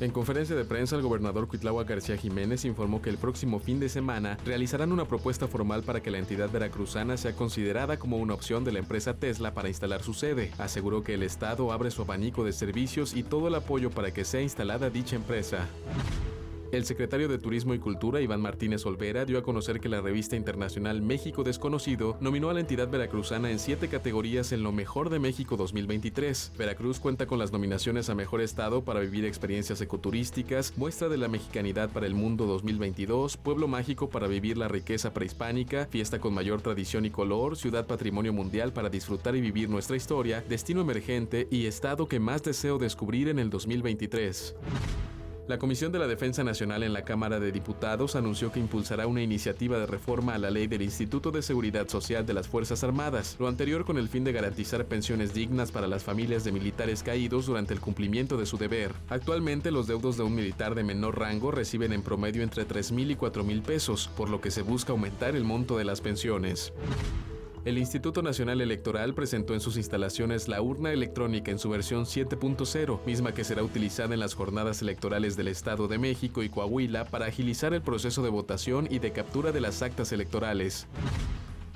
[0.00, 3.88] En conferencia de prensa, el gobernador Cuitláhuac García Jiménez informó que el próximo fin de
[3.88, 8.62] semana realizarán una propuesta formal para que la entidad veracruzana sea considerada como una opción
[8.62, 10.52] de la empresa Tesla para instalar su sede.
[10.58, 14.24] Aseguró que el Estado abre su abanico de servicios y todo el apoyo para que
[14.24, 15.66] sea instalada dicha empresa.
[16.70, 20.36] El secretario de Turismo y Cultura, Iván Martínez Olvera, dio a conocer que la revista
[20.36, 25.18] internacional México Desconocido nominó a la entidad veracruzana en siete categorías en lo mejor de
[25.18, 26.52] México 2023.
[26.58, 31.28] Veracruz cuenta con las nominaciones a Mejor Estado para vivir experiencias ecoturísticas, Muestra de la
[31.28, 36.60] Mexicanidad para el Mundo 2022, Pueblo Mágico para vivir la riqueza prehispánica, Fiesta con mayor
[36.60, 41.64] tradición y color, Ciudad Patrimonio Mundial para disfrutar y vivir nuestra historia, Destino Emergente y
[41.64, 44.54] Estado que más deseo descubrir en el 2023.
[45.48, 49.22] La Comisión de la Defensa Nacional en la Cámara de Diputados anunció que impulsará una
[49.22, 53.34] iniciativa de reforma a la ley del Instituto de Seguridad Social de las Fuerzas Armadas,
[53.38, 57.46] lo anterior con el fin de garantizar pensiones dignas para las familias de militares caídos
[57.46, 58.92] durante el cumplimiento de su deber.
[59.08, 63.10] Actualmente los deudos de un militar de menor rango reciben en promedio entre 3 mil
[63.10, 66.74] y 4 mil pesos, por lo que se busca aumentar el monto de las pensiones.
[67.68, 73.04] El Instituto Nacional Electoral presentó en sus instalaciones la urna electrónica en su versión 7.0,
[73.04, 77.26] misma que será utilizada en las jornadas electorales del Estado de México y Coahuila para
[77.26, 80.86] agilizar el proceso de votación y de captura de las actas electorales.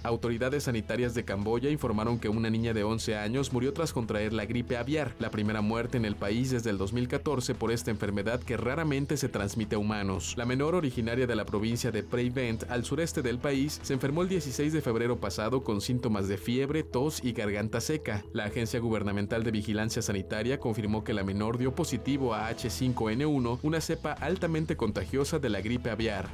[0.05, 4.46] Autoridades sanitarias de Camboya informaron que una niña de 11 años murió tras contraer la
[4.46, 8.57] gripe aviar, la primera muerte en el país desde el 2014 por esta enfermedad que
[8.57, 10.34] raramente se transmite a humanos.
[10.36, 14.28] La menor originaria de la provincia de Preivent, al sureste del país, se enfermó el
[14.28, 18.24] 16 de febrero pasado con síntomas de fiebre, tos y garganta seca.
[18.32, 23.80] La Agencia Gubernamental de Vigilancia Sanitaria confirmó que la menor dio positivo a H5N1, una
[23.80, 26.28] cepa altamente contagiosa de la gripe aviar.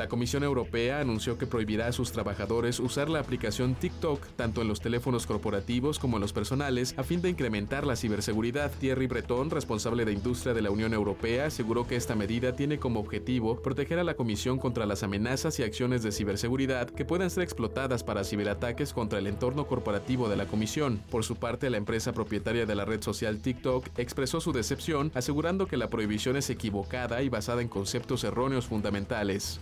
[0.00, 4.68] La Comisión Europea anunció que prohibirá a sus trabajadores usar la aplicación TikTok tanto en
[4.68, 8.72] los teléfonos corporativos como en los personales a fin de incrementar la ciberseguridad.
[8.80, 12.98] Thierry Breton, responsable de industria de la Unión Europea, aseguró que esta medida tiene como
[12.98, 17.42] objetivo proteger a la Comisión contra las amenazas y acciones de ciberseguridad que puedan ser
[17.42, 21.02] explotadas para ciberataques contra el entorno corporativo de la Comisión.
[21.10, 25.66] Por su parte, la empresa propietaria de la red social TikTok expresó su decepción, asegurando
[25.66, 29.60] que la prohibición es equivocada y basada en conceptos erróneos fundamentales.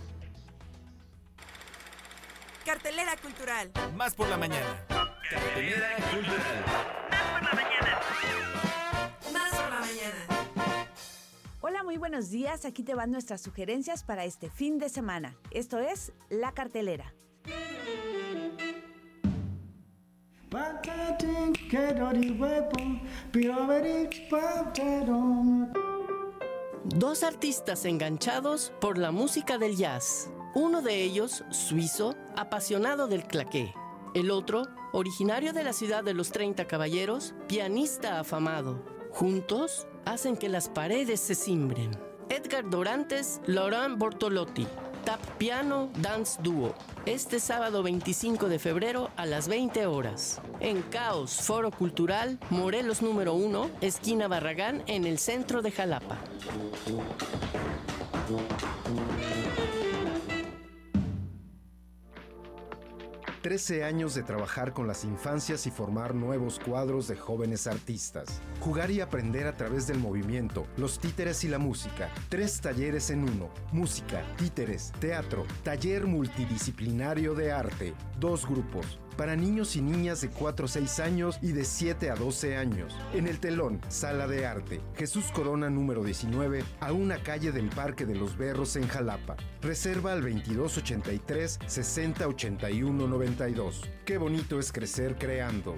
[2.69, 3.71] Cartelera cultural.
[3.95, 4.85] Más por la mañana.
[4.87, 6.65] Cartelera cultural.
[7.09, 7.99] Más por la mañana.
[9.33, 10.85] Más por la mañana.
[11.61, 12.65] Hola, muy buenos días.
[12.65, 15.35] Aquí te van nuestras sugerencias para este fin de semana.
[15.49, 17.11] Esto es La Cartelera.
[26.83, 30.29] Dos artistas enganchados por la música del jazz.
[30.55, 33.73] Uno de ellos, suizo, apasionado del claqué.
[34.15, 38.83] El otro, originario de la ciudad de los 30 caballeros, pianista afamado.
[39.11, 41.91] Juntos, hacen que las paredes se cimbren.
[42.29, 44.65] Edgar Dorantes, Laurent Bortolotti.
[45.05, 46.73] Tap Piano Dance Duo.
[47.05, 50.41] Este sábado 25 de febrero a las 20 horas.
[50.59, 56.17] En Caos Foro Cultural, Morelos número 1, esquina Barragán, en el centro de Jalapa.
[63.49, 68.43] Trece años de trabajar con las infancias y formar nuevos cuadros de jóvenes artistas.
[68.59, 72.11] Jugar y aprender a través del movimiento, los títeres y la música.
[72.29, 73.49] Tres talleres en uno.
[73.71, 77.95] Música, títeres, teatro, taller multidisciplinario de arte.
[78.19, 82.15] Dos grupos para niños y niñas de 4 a 6 años y de 7 a
[82.15, 82.95] 12 años.
[83.13, 88.05] En el telón, Sala de Arte, Jesús Corona número 19, a una calle del Parque
[88.05, 89.35] de los Berros en Jalapa.
[89.61, 93.89] Reserva al 2283 6081 92.
[94.05, 95.75] Qué bonito es crecer creando.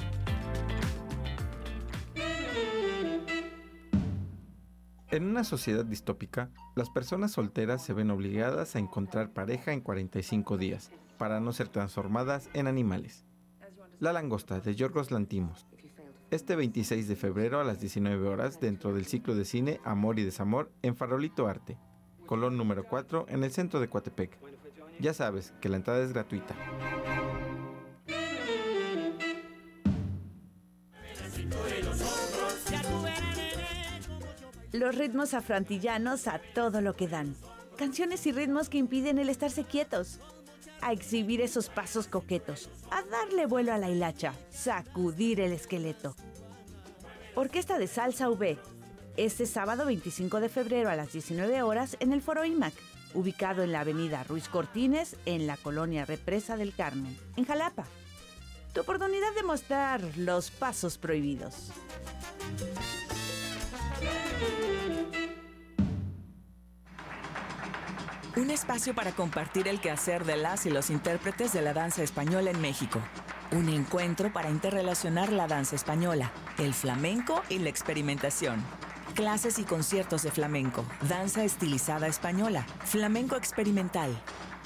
[5.09, 10.59] En una sociedad distópica, las personas solteras se ven obligadas a encontrar pareja en 45
[10.59, 13.25] días para no ser transformadas en animales.
[14.01, 15.67] La langosta de Yorgos Lantimos.
[16.31, 20.23] Este 26 de febrero a las 19 horas dentro del ciclo de cine Amor y
[20.23, 21.77] Desamor en Farolito Arte,
[22.25, 24.39] Colón número 4 en el centro de Coatepec.
[24.99, 26.55] Ya sabes que la entrada es gratuita.
[34.71, 37.35] Los ritmos afroantillanos a todo lo que dan.
[37.77, 40.19] Canciones y ritmos que impiden el estarse quietos.
[40.81, 46.15] A exhibir esos pasos coquetos, a darle vuelo a la hilacha, sacudir el esqueleto.
[47.35, 48.57] Orquesta de Salsa V,
[49.17, 52.73] este sábado 25 de febrero a las 19 horas en el Foro IMAC,
[53.13, 57.85] ubicado en la avenida Ruiz Cortines, en la colonia Represa del Carmen, en Jalapa.
[58.73, 61.71] Tu oportunidad de mostrar los pasos prohibidos.
[68.37, 72.49] Un espacio para compartir el quehacer de las y los intérpretes de la danza española
[72.49, 73.01] en México.
[73.51, 78.63] Un encuentro para interrelacionar la danza española, el flamenco y la experimentación.
[79.15, 84.17] Clases y conciertos de flamenco, danza estilizada española, flamenco experimental.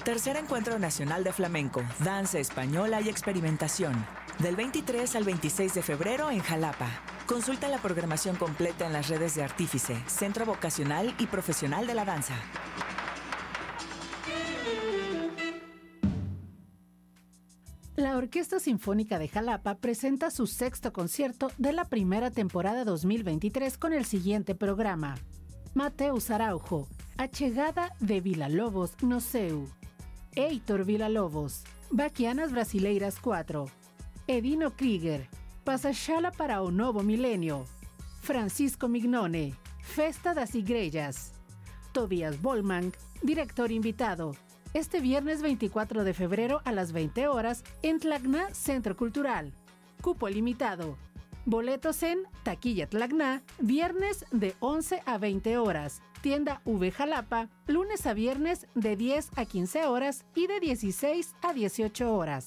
[0.04, 4.06] Tercer encuentro nacional de flamenco, danza española y experimentación.
[4.38, 6.86] Del 23 al 26 de febrero en Jalapa.
[7.26, 12.04] Consulta la programación completa en las redes de Artífice, Centro Vocacional y Profesional de la
[12.04, 12.34] Danza.
[17.96, 23.94] La Orquesta Sinfónica de Jalapa presenta su sexto concierto de la primera temporada 2023 con
[23.94, 25.14] el siguiente programa.
[25.72, 29.66] Mateus Araujo, Achegada de Villa-Lobos no Seu.
[30.34, 33.64] Heitor Villa-Lobos, Baquianas Brasileiras 4.
[34.26, 35.30] Edino Krieger,
[35.64, 37.64] Passachala para o Novo Milenio.
[38.20, 41.32] Francisco Mignone, Festa das Igrellas.
[41.92, 42.92] Tobias Bolman,
[43.22, 44.36] director invitado.
[44.76, 49.54] Este viernes 24 de febrero a las 20 horas en Tlacna Centro Cultural.
[50.02, 50.98] Cupo limitado.
[51.46, 56.02] Boletos en Taquilla Tlacna, viernes de 11 a 20 horas.
[56.20, 61.54] Tienda V Jalapa, lunes a viernes de 10 a 15 horas y de 16 a
[61.54, 62.46] 18 horas.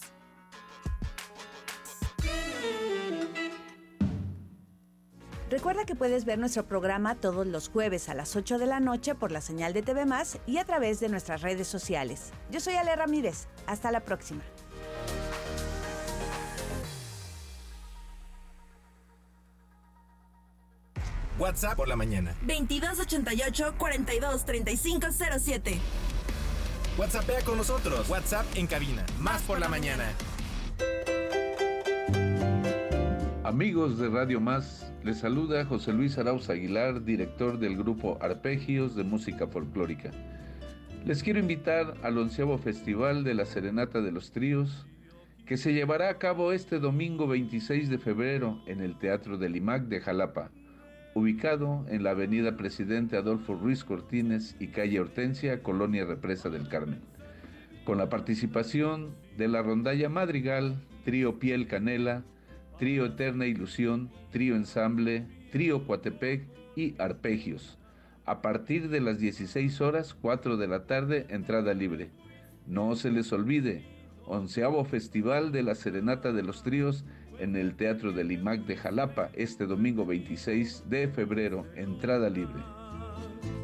[5.50, 9.16] Recuerda que puedes ver nuestro programa todos los jueves a las 8 de la noche
[9.16, 12.32] por la señal de TV Más y a través de nuestras redes sociales.
[12.52, 13.48] Yo soy Ale Ramírez.
[13.66, 14.44] Hasta la próxima.
[21.40, 22.36] WhatsApp por la mañana.
[22.42, 25.80] 2288 42 3507.
[26.98, 28.08] WhatsAppea con nosotros.
[28.08, 29.04] WhatsApp en cabina.
[29.20, 30.14] Más por la mañana.
[33.50, 39.04] Amigos de Radio Más, les saluda José Luis Arauz Aguilar, director del grupo Arpegios de
[39.04, 40.12] Música Folclórica.
[41.04, 44.86] Les quiero invitar al onceavo Festival de la Serenata de los Tríos,
[45.48, 49.86] que se llevará a cabo este domingo 26 de febrero en el Teatro del IMAC
[49.86, 50.52] de Jalapa,
[51.16, 57.02] ubicado en la avenida Presidente Adolfo Ruiz Cortines y calle Hortensia, Colonia Represa del Carmen,
[57.84, 62.22] con la participación de la rondalla Madrigal, Trío Piel Canela,
[62.80, 67.78] Trío Eterna Ilusión, Trío Ensamble, Trío Coatepec y Arpegios.
[68.26, 72.10] A partir de las 16 horas, 4 de la tarde, entrada libre.
[72.66, 73.84] No se les olvide,
[74.26, 77.04] onceavo Festival de la Serenata de los Tríos
[77.38, 82.79] en el Teatro del IMAC de Jalapa este domingo 26 de febrero, entrada libre.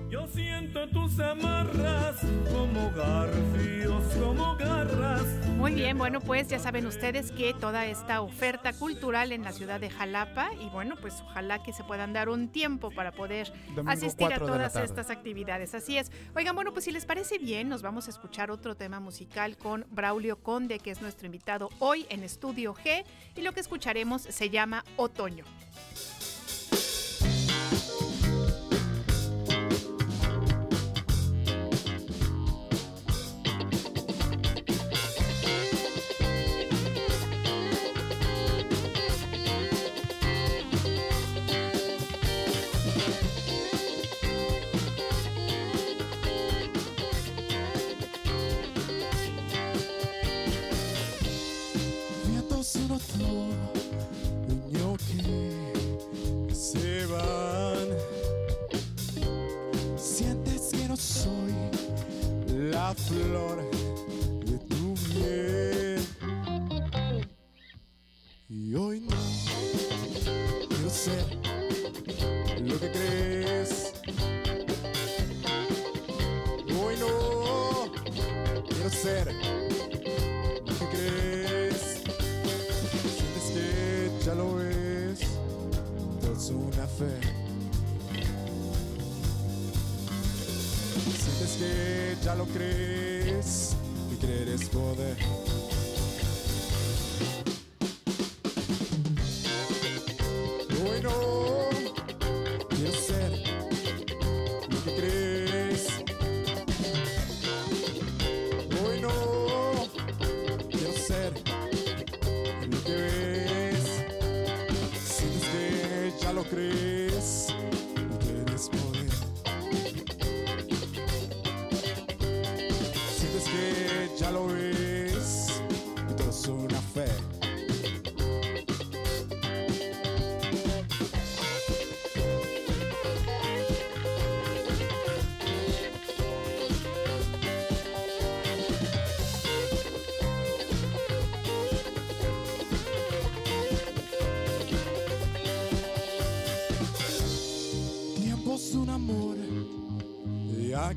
[0.09, 2.17] Yo siento tus amarras
[2.51, 5.23] como garfios, como garras.
[5.57, 9.79] Muy bien, bueno, pues ya saben ustedes que toda esta oferta cultural en la ciudad
[9.79, 13.91] de Jalapa y bueno, pues ojalá que se puedan dar un tiempo para poder Domingo
[13.91, 15.73] asistir a 4 de la todas estas actividades.
[15.73, 16.11] Así es.
[16.35, 19.85] Oigan, bueno, pues si les parece bien, nos vamos a escuchar otro tema musical con
[19.89, 23.03] Braulio Conde, que es nuestro invitado hoy en Estudio G
[23.35, 25.45] y lo que escucharemos se llama Otoño.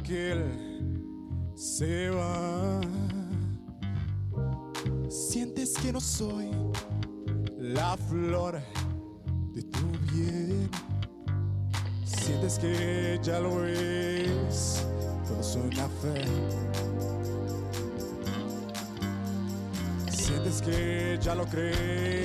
[0.08, 2.80] Y aquel se va.
[5.08, 6.50] Sientes que no soy
[7.58, 8.60] la flor
[9.52, 10.70] de tu bien.
[12.04, 14.86] Sientes que ya lo es,
[15.26, 16.24] todo es una fe.
[20.10, 22.17] Sientes que ya lo crees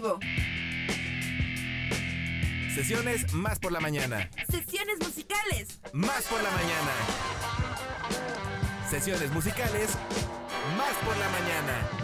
[0.00, 0.18] vivo.
[2.74, 4.28] Sesiones más por la mañana.
[4.50, 5.78] Sesiones musicales.
[5.94, 6.92] Más por la mañana.
[8.90, 9.96] Sesiones musicales.
[10.76, 11.95] Más por la mañana.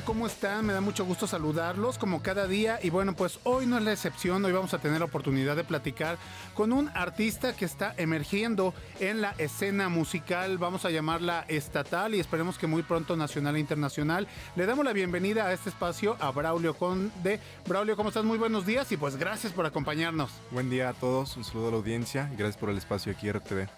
[0.00, 0.64] ¿Cómo están?
[0.64, 3.92] Me da mucho gusto saludarlos como cada día y bueno pues hoy no es la
[3.92, 6.16] excepción, hoy vamos a tener la oportunidad de platicar
[6.54, 12.20] con un artista que está emergiendo en la escena musical, vamos a llamarla estatal y
[12.20, 14.26] esperemos que muy pronto nacional e internacional.
[14.56, 17.38] Le damos la bienvenida a este espacio a Braulio Conde.
[17.68, 18.24] Braulio, ¿cómo estás?
[18.24, 20.30] Muy buenos días y pues gracias por acompañarnos.
[20.50, 23.30] Buen día a todos, un saludo a la audiencia y gracias por el espacio aquí
[23.30, 23.68] RTV.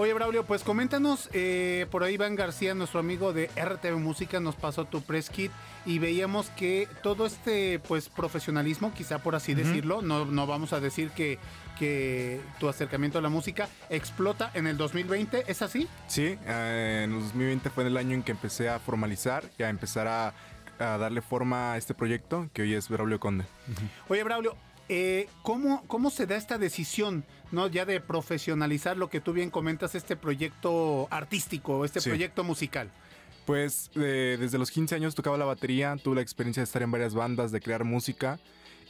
[0.00, 4.56] Oye, Braulio, pues coméntanos, eh, por ahí Iván García, nuestro amigo de RTV Música, nos
[4.56, 5.52] pasó tu press kit
[5.84, 10.80] y veíamos que todo este pues profesionalismo, quizá por así decirlo, no, no vamos a
[10.80, 11.38] decir que,
[11.78, 15.86] que tu acercamiento a la música explota en el 2020, ¿es así?
[16.06, 19.68] Sí, eh, en el 2020 fue el año en que empecé a formalizar y a
[19.68, 20.32] empezar a,
[20.78, 23.44] a darle forma a este proyecto que hoy es Braulio Conde.
[24.08, 24.56] Oye, Braulio,
[24.92, 29.50] eh, ¿cómo, ¿cómo se da esta decisión, no ya de profesionalizar lo que tú bien
[29.50, 32.10] comentas, este proyecto artístico, este Sí.
[32.10, 32.90] proyecto musical?
[33.46, 36.90] Pues eh, desde los 15 años tocaba la batería, tuve la experiencia de estar en
[36.90, 38.38] varias bandas, de crear música.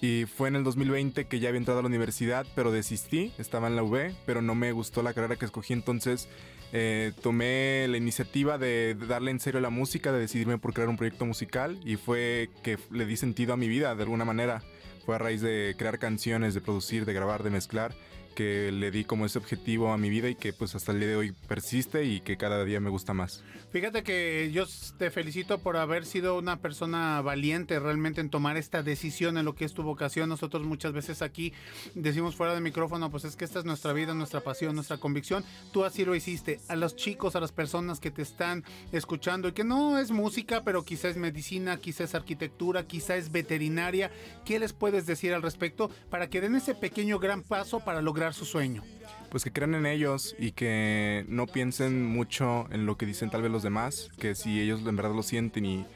[0.03, 3.69] Y fue en el 2020 que ya había entrado a la universidad, pero desistí, estaba
[3.69, 6.27] en la UB, pero no me gustó la carrera que escogí, entonces
[6.73, 10.89] eh, tomé la iniciativa de, darle en serio a la música, de decidirme por crear
[10.89, 14.63] un proyecto musical y fue que le di sentido a mi vida de alguna manera.
[15.05, 17.95] Fue a raíz de crear canciones, de producir, de grabar, de mezclar,
[18.35, 21.09] que le di como ese objetivo a mi vida y que pues hasta el día
[21.09, 23.43] de hoy persiste y que cada día me gusta más.
[23.71, 24.65] Fíjate que yo
[24.99, 29.55] te felicito por haber sido una persona valiente realmente en tomar esta decisión en lo
[29.55, 30.29] que es tu vocación.
[30.29, 31.53] Nosotros muchas veces aquí
[31.95, 35.45] decimos fuera de micrófono, pues es que esta es nuestra vida, nuestra pasión, nuestra convicción.
[35.73, 36.61] Tú así lo hiciste.
[36.69, 40.63] A los chicos, a las personas que te están escuchando y que no es música,
[40.65, 44.11] pero quizás es medicina, quizás es arquitectura, quizás es veterinaria,
[44.45, 48.35] ¿qué les puedes decir al respecto para que den ese pequeño gran paso para lograr
[48.35, 48.83] su sueño?
[49.31, 53.43] pues que crean en ellos y que no piensen mucho en lo que dicen tal
[53.43, 55.87] vez los demás, que si ellos en verdad lo sienten y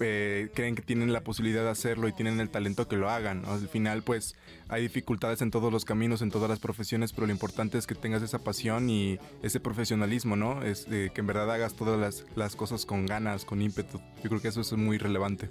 [0.00, 3.44] eh, creen que tienen la posibilidad de hacerlo y tienen el talento que lo hagan.
[3.46, 4.36] Al final pues
[4.68, 7.94] hay dificultades en todos los caminos, en todas las profesiones, pero lo importante es que
[7.94, 10.62] tengas esa pasión y ese profesionalismo, ¿no?
[10.62, 14.00] Es eh, que en verdad hagas todas las, las cosas con ganas, con ímpetu.
[14.22, 15.48] Yo creo que eso es muy relevante.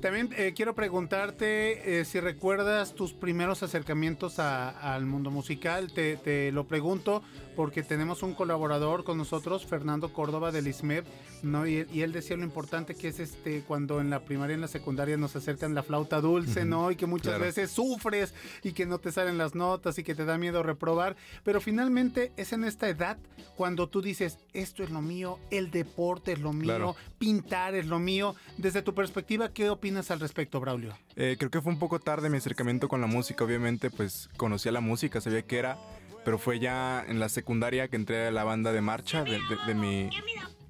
[0.00, 5.90] También eh, quiero preguntarte eh, si recuerdas tus primeros acercamientos a- al mundo musical.
[5.92, 7.20] Te, te lo pregunto
[7.56, 11.02] porque tenemos un colaborador con nosotros, Fernando Córdoba del ISMED,
[11.42, 11.66] ¿no?
[11.66, 14.54] Y, él- y él decía lo importante que es este cuando en la primaria y
[14.54, 16.92] en la secundaria nos acercan la flauta dulce, ¿no?
[16.92, 17.44] Y que muchas claro.
[17.46, 21.16] veces sufres y que no te salen las notas y que te da miedo reprobar.
[21.42, 23.18] Pero finalmente es en esta edad
[23.56, 26.96] cuando tú dices, esto es lo mío, el deporte es lo mío, Claro.
[27.18, 28.36] pintar es lo mío.
[28.58, 30.96] Desde tu perspectiva, ¿qué opinas al respecto, Braulio?
[31.16, 33.44] Eh, creo que fue un poco tarde mi acercamiento con la música.
[33.44, 35.78] Obviamente, pues conocía la música, sabía qué era,
[36.24, 39.66] pero fue ya en la secundaria que entré a la banda de marcha de, de-
[39.66, 40.10] de mi,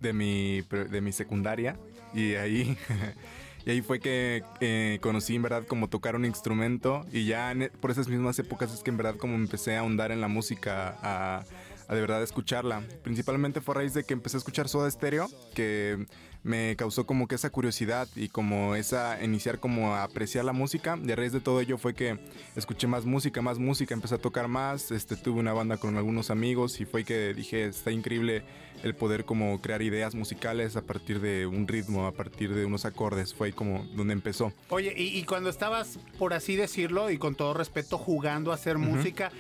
[0.01, 1.77] de, mi, de mi secundaria.
[2.15, 2.79] Y ahí,
[3.67, 7.05] y ahí fue que eh, conocí en verdad como tocar un instrumento.
[7.13, 9.81] Y ya en- e, por esas mismas épocas es que en verdad como empecé a
[9.81, 11.45] ahondar en la música, a,
[11.89, 12.83] a de verdad escucharla.
[13.03, 16.07] Principalmente fue a raíz de que empecé a escuchar Soda Stereo, que
[16.49, 20.99] me causó como que esa curiosidad y como esa iniciar como a apreciar la música.
[21.05, 22.19] Y a raíz de todo ello fue que
[22.57, 26.31] escuché más música, más música, empecé a tocar más, este, tuve una banda con algunos
[26.31, 28.45] amigos y fue que dije, está increíble
[28.83, 32.85] el poder como crear ideas musicales a partir de un ritmo, a partir de unos
[32.85, 34.53] acordes, fue ahí como donde empezó.
[34.71, 38.79] Oye, y, y cuando estabas, por así decirlo, y con todo respeto, jugando a hacer
[38.79, 39.31] música,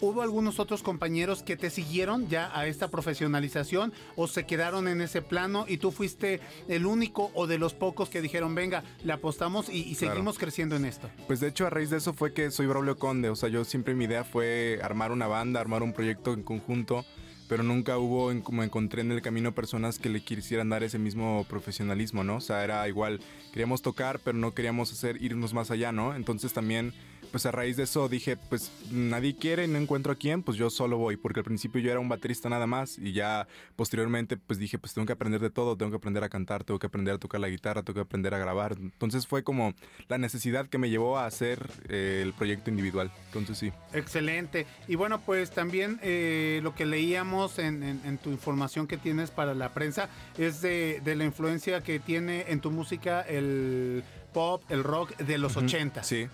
[0.00, 5.00] ¿hubo algunos otros compañeros que te siguieron ya a esta profesionalización o se quedaron en
[5.00, 9.12] ese plano y tú fuiste el único o de los pocos que dijeron, venga, le
[9.12, 10.12] apostamos y, y Claro.
[10.14, 11.10] seguimos creciendo en esto?
[11.26, 13.64] Pues de hecho a raíz de eso fue que soy Braulio Conde, o sea, yo
[13.64, 17.04] siempre mi idea fue armar una banda, armar un proyecto en conjunto,
[17.48, 20.98] pero nunca hubo, en- como encontré en el camino personas que le quisieran dar ese
[20.98, 22.36] mismo profesionalismo, ¿no?
[22.36, 23.20] O sea, era igual,
[23.52, 26.14] queríamos tocar, pero no queríamos hacer irnos más allá, ¿no?
[26.14, 26.92] Entonces también,
[27.30, 30.56] pues a raíz de eso dije, pues nadie quiere y no encuentro a quién, pues
[30.56, 33.46] yo solo voy, porque al principio yo era un baterista nada más y ya
[33.76, 36.78] posteriormente pues dije, pues tengo que aprender de todo, tengo que aprender a cantar, tengo
[36.78, 38.76] que aprender a tocar la guitarra, tengo que aprender a grabar.
[38.78, 39.74] Entonces fue como
[40.08, 43.10] la necesidad que me llevó a hacer eh, el proyecto individual.
[43.26, 43.72] Entonces sí.
[43.92, 44.66] Excelente.
[44.88, 49.30] Y bueno, pues también eh, lo que leíamos en, en- en tu información que tienes
[49.30, 50.08] para la prensa
[50.38, 55.38] es de, de la influencia que tiene en tu música el pop, el rock de
[55.38, 56.02] los Ujú, 80.
[56.04, 56.28] Sí.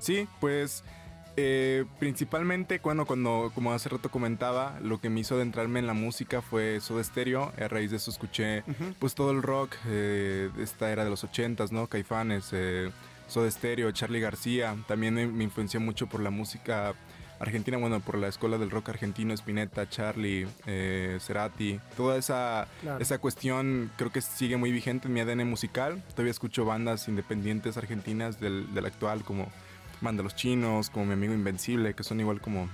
[0.00, 0.82] Sí, pues
[1.36, 5.94] eh, principalmente cuando, cuando, como hace rato comentaba, lo que me hizo adentrarme en la
[5.94, 7.52] música fue Soda Stereo.
[7.58, 8.64] A raíz de eso escuché
[8.98, 11.86] pues todo el rock eh, de esta era de los 80s, ¿no?
[11.86, 12.90] Caifanes, eh,
[13.28, 14.76] Soda Stereo, Charlie García.
[14.88, 16.94] También me, me influenció mucho por la música
[17.38, 21.80] argentina, bueno, por la escuela del rock argentino, Spinetta, Charlie, eh, Cerati.
[21.96, 23.00] Toda esa, Claro.
[23.00, 26.02] esa cuestión creo que sigue muy vigente en mi ADN musical.
[26.10, 29.48] Todavía escucho bandas independientes argentinas del, del actual, como
[30.00, 32.68] Banda Los Chinos, como Mi Amigo Invencible, que son igual como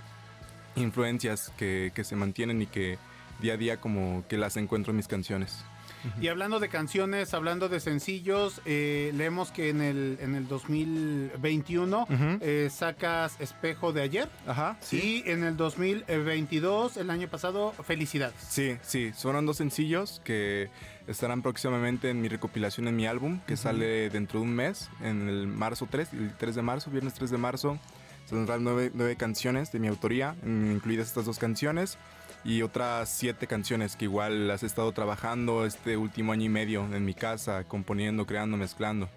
[0.77, 2.99] influencias que, que se mantienen y que
[3.41, 5.65] día a día como que las encuentro en mis canciones.
[6.21, 12.03] Y hablando de canciones, hablando de sencillos, eh, leemos que en el, en el 2021
[12.03, 12.39] Ujú.
[12.41, 14.29] eh, sacas Espejo de ayer.
[14.47, 18.35] Ajá, Y en el 2022, el año pasado, Felicidades.
[18.49, 20.69] Sí, sí, fueron dos sencillos que
[21.07, 23.63] estarán próximamente en mi recopilación en mi álbum, que Ujú.
[23.63, 27.31] sale dentro de un mes, en el marzo 3, el 3 de marzo, viernes 3
[27.31, 27.79] de marzo.
[28.29, 31.97] Saldrán nueve, nueve canciones de mi autoría, incluidas estas dos canciones,
[32.47, 36.85] y otras siete canciones que igual las he estado trabajando este último año y medio
[36.95, 39.09] en mi casa, componiendo, creando, mezclando.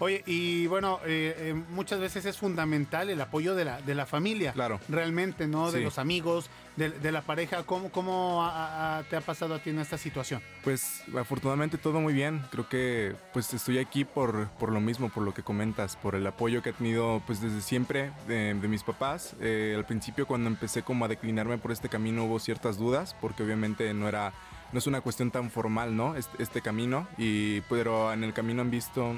[0.00, 4.06] Oye, y bueno, eh, eh, muchas veces es fundamental el apoyo de la, de la
[4.06, 4.52] familia.
[4.52, 4.80] Claro.
[4.88, 5.70] Realmente, ¿no?
[5.70, 5.84] De Sí.
[5.84, 7.64] los amigos, de, de la pareja.
[7.64, 10.40] ¿Cómo, cómo a- a- te ha pasado a ti en esta situación?
[10.64, 12.42] Pues afortunadamente todo muy bien.
[12.50, 16.26] Creo que pues estoy aquí por, por lo mismo, por lo que comentas, por el
[16.26, 19.36] apoyo que he tenido pues desde siempre de, de mis papás.
[19.40, 23.42] Eh, al principio cuando empecé como a declinarme por este camino hubo ciertas dudas porque
[23.42, 24.32] obviamente no era
[24.72, 26.14] no es una cuestión tan formal, ¿no?
[26.16, 29.16] Este, este camino y pero en el camino han visto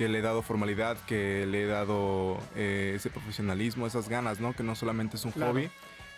[0.00, 4.54] que le he dado formalidad, que le he dado eh, ese profesionalismo, esas ganas, ¿no?
[4.54, 5.52] Que no solamente es un Claro.
[5.52, 5.68] hobby.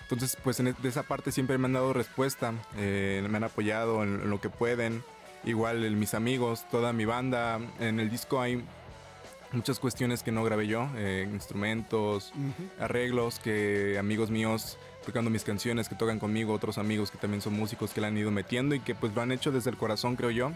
[0.03, 3.43] Entonces, pues en e- de esa parte siempre me han dado respuesta, eh, me han
[3.43, 5.03] apoyado en, en lo que pueden.
[5.43, 7.59] Igual en mis amigos, toda mi banda.
[7.81, 8.63] En el disco hay
[9.51, 12.33] muchas cuestiones que no grabé yo, eh, instrumentos,
[12.79, 17.55] arreglos que amigos míos tocando mis canciones que tocan conmigo, otros amigos que también son
[17.55, 20.15] músicos que la han ido metiendo y que pues lo han hecho desde el corazón,
[20.15, 20.53] creo yo.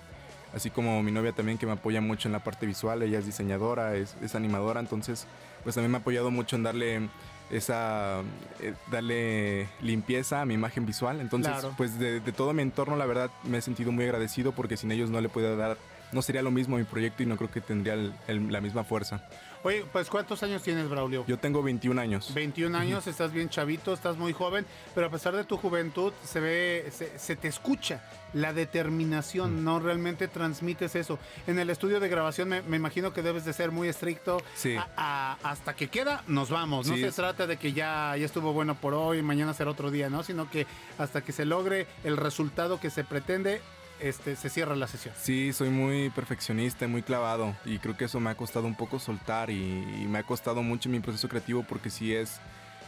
[0.56, 3.26] Así como mi novia también que me apoya mucho en la parte visual, ella es
[3.26, 5.26] diseñadora, es, es animadora, entonces
[5.62, 7.08] pues también me ha apoyado mucho en darle
[7.50, 8.22] esa
[8.60, 11.20] eh, darle limpieza a mi imagen visual.
[11.20, 11.74] Entonces, Claro.
[11.76, 14.90] pues de, de todo mi entorno, la verdad, me he sentido muy agradecido porque sin
[14.92, 15.76] ellos no le podía dar
[16.12, 18.84] no sería lo mismo mi proyecto y no creo que tendría el- el- la misma
[18.84, 19.28] fuerza.
[19.66, 21.24] Oye, pues ¿cuántos años tienes, Braulio?
[21.26, 22.32] Yo tengo 21 años.
[22.32, 24.64] 21 años, estás bien chavito, estás muy joven,
[24.94, 28.00] pero a pesar de tu juventud se ve, se, se te escucha
[28.32, 31.18] la determinación, no realmente transmites eso.
[31.48, 34.40] En el estudio de grabación me, me imagino que debes de ser muy estricto.
[34.54, 34.76] Sí.
[34.76, 36.86] A- a- hasta que queda, nos vamos.
[36.86, 37.00] No Sí.
[37.00, 40.22] se trata de que ya, ya estuvo bueno por hoy, mañana será otro día, ¿no?
[40.22, 40.64] Sino que
[40.96, 43.60] hasta que se logre el resultado que se pretende,
[44.00, 45.14] este, se cierra la sesión.
[45.20, 48.98] Sí, soy muy perfeccionista, muy clavado y creo que eso me ha costado un poco
[48.98, 52.40] soltar y, y me ha costado mucho mi proceso creativo porque sí es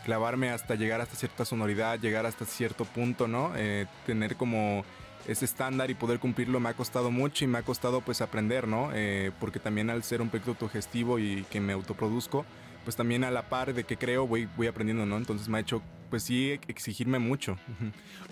[0.05, 3.53] clavarme hasta llegar hasta cierta sonoridad, llegar hasta cierto punto, ¿no?
[3.57, 4.85] Eh, tener como
[5.27, 8.67] ese estándar y poder cumplirlo me ha costado mucho y me ha costado pues aprender,
[8.67, 8.91] ¿no?
[8.95, 12.47] Eh, porque también al ser un proyecto autogestivo y que me autoproduzco,
[12.85, 15.17] pues también a la par de que creo voy, voy aprendiendo, ¿no?
[15.17, 17.59] Entonces me ha hecho pues sí exigirme mucho.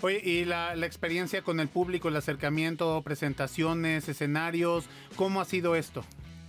[0.01, 5.75] Oye, y la, la experiencia con el público, el acercamiento, presentaciones, escenarios, ¿cómo ha sido
[5.75, 6.03] esto?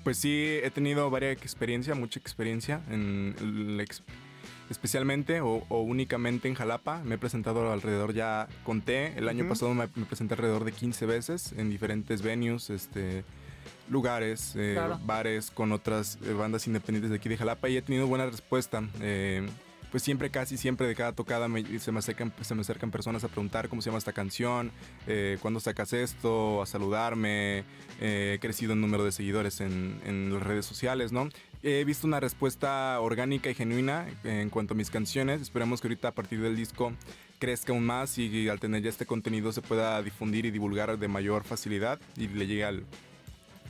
[0.05, 3.87] Pues sí, he tenido varias experiencia, mucha experiencia, en el
[4.71, 7.03] especialmente o, o únicamente en Jalapa.
[7.05, 11.07] Me he presentado alrededor, ya conté, el año pasado me, me presenté alrededor de 15
[11.07, 13.25] veces en diferentes venues, este,
[13.91, 14.99] lugares, eh, Claro.
[15.05, 18.83] bares con otras eh, bandas independientes de aquí de Jalapa y he tenido buena respuesta.
[19.01, 19.47] Eh,
[19.91, 23.25] pues siempre, casi siempre de cada tocada me- se, me acercan, se me acercan personas
[23.25, 24.71] a preguntar cómo se llama esta canción,
[25.07, 27.65] eh, cuándo sacas esto, a saludarme.
[28.01, 31.29] eh, he crecido en número de seguidores en, en las redes sociales, ¿no?
[31.65, 35.41] He visto una respuesta orgánica y genuina en cuanto a mis canciones.
[35.41, 36.93] Esperemos que ahorita a partir del disco
[37.41, 41.09] crezca aún más y al tener ya este contenido se pueda difundir y divulgar de
[41.09, 42.85] mayor facilidad y le llegue al,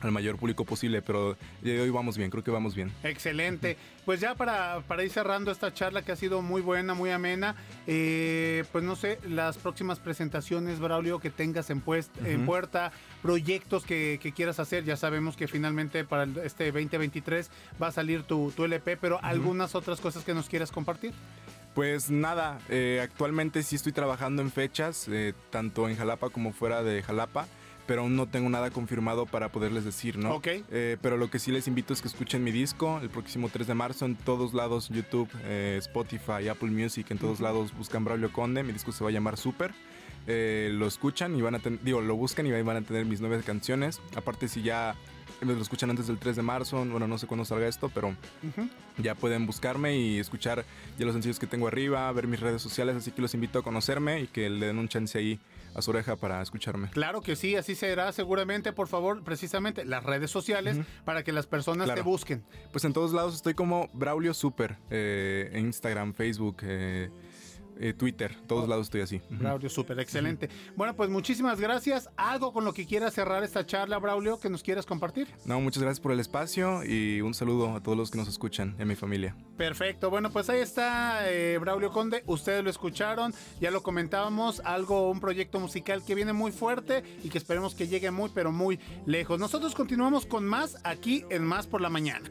[0.00, 1.02] al mayor público posible.
[1.02, 2.92] Pero de hoy vamos bien, creo que vamos bien.
[3.02, 3.76] Excelente.
[4.04, 7.56] Pues ya para, para ir cerrando esta charla que ha sido muy buena, muy amena,
[7.86, 12.90] eh, pues no sé, las próximas presentaciones, Braulio, que tengas en, puest- en puerta,
[13.22, 17.50] proyectos que, que quieras hacer, ya sabemos que finalmente para este 2023
[17.82, 21.12] va a salir tu, tu LP, pero algunas otras cosas que nos quieras compartir.
[21.74, 26.82] Pues nada, eh, actualmente sí estoy trabajando en fechas, eh, tanto en Jalapa como fuera
[26.82, 27.46] de Jalapa,
[27.88, 30.34] pero aún no tengo nada confirmado para poderles decir, ¿no?
[30.34, 30.46] Ok.
[30.70, 33.66] Eh, pero lo que sí les invito es que escuchen mi disco el próximo 3
[33.66, 37.44] de marzo en todos lados, YouTube, eh, Spotify, Apple Music, en todos Ujú.
[37.44, 39.72] lados buscan Braulio Conde, mi disco se va a llamar Super.
[40.26, 43.06] Eh, lo escuchan y van a tener, digo, lo buscan y ahí van a tener
[43.06, 44.02] mis nueve canciones.
[44.14, 44.94] Aparte si ya
[45.40, 48.14] lo escuchan antes del 3 de marzo, bueno, no sé cuándo salga esto, pero
[48.98, 50.66] ya pueden buscarme y escuchar
[50.98, 53.62] ya los sencillos que tengo arriba, ver mis redes sociales, así que los invito a
[53.62, 55.38] conocerme y que le den un chance ahí
[55.74, 56.88] a su oreja para escucharme.
[56.90, 61.46] Claro que sí, así será seguramente, por favor, precisamente las redes sociales para que las
[61.46, 62.02] personas Claro.
[62.02, 62.44] te busquen.
[62.72, 67.10] Pues en todos lados estoy como Braulio Super, eh, en Instagram, Facebook, eh,
[67.80, 69.20] eh, Twitter, todos lados estoy así.
[69.30, 70.48] Braulio, súper excelente.
[70.76, 72.08] Bueno, pues muchísimas gracias.
[72.16, 75.28] ¿Algo con lo que quieras cerrar esta charla, Braulio, que nos quieras compartir?
[75.44, 78.76] No, muchas gracias por el espacio y un saludo a todos los que nos escuchan
[78.80, 79.36] a mi familia.
[79.56, 85.10] Perfecto, bueno, pues ahí está eh, Braulio Conde, ustedes lo escucharon, ya lo comentábamos, algo,
[85.10, 88.78] un proyecto musical que viene muy fuerte y que esperemos que llegue muy, pero muy
[89.06, 89.38] lejos.
[89.38, 92.30] Nosotros continuamos con más aquí en Más por la Mañana.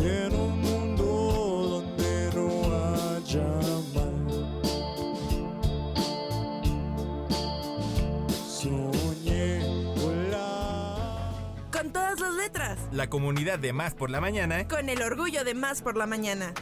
[0.00, 1.04] Y en un mundo
[1.84, 2.48] donde no
[3.14, 3.46] haya
[3.94, 4.26] mal,
[8.48, 9.60] soñé
[9.96, 11.32] volar.
[11.70, 12.78] Con todas las letras.
[12.92, 16.52] La comunidad de Más por la Mañana Con el orgullo de Más por la Mañana.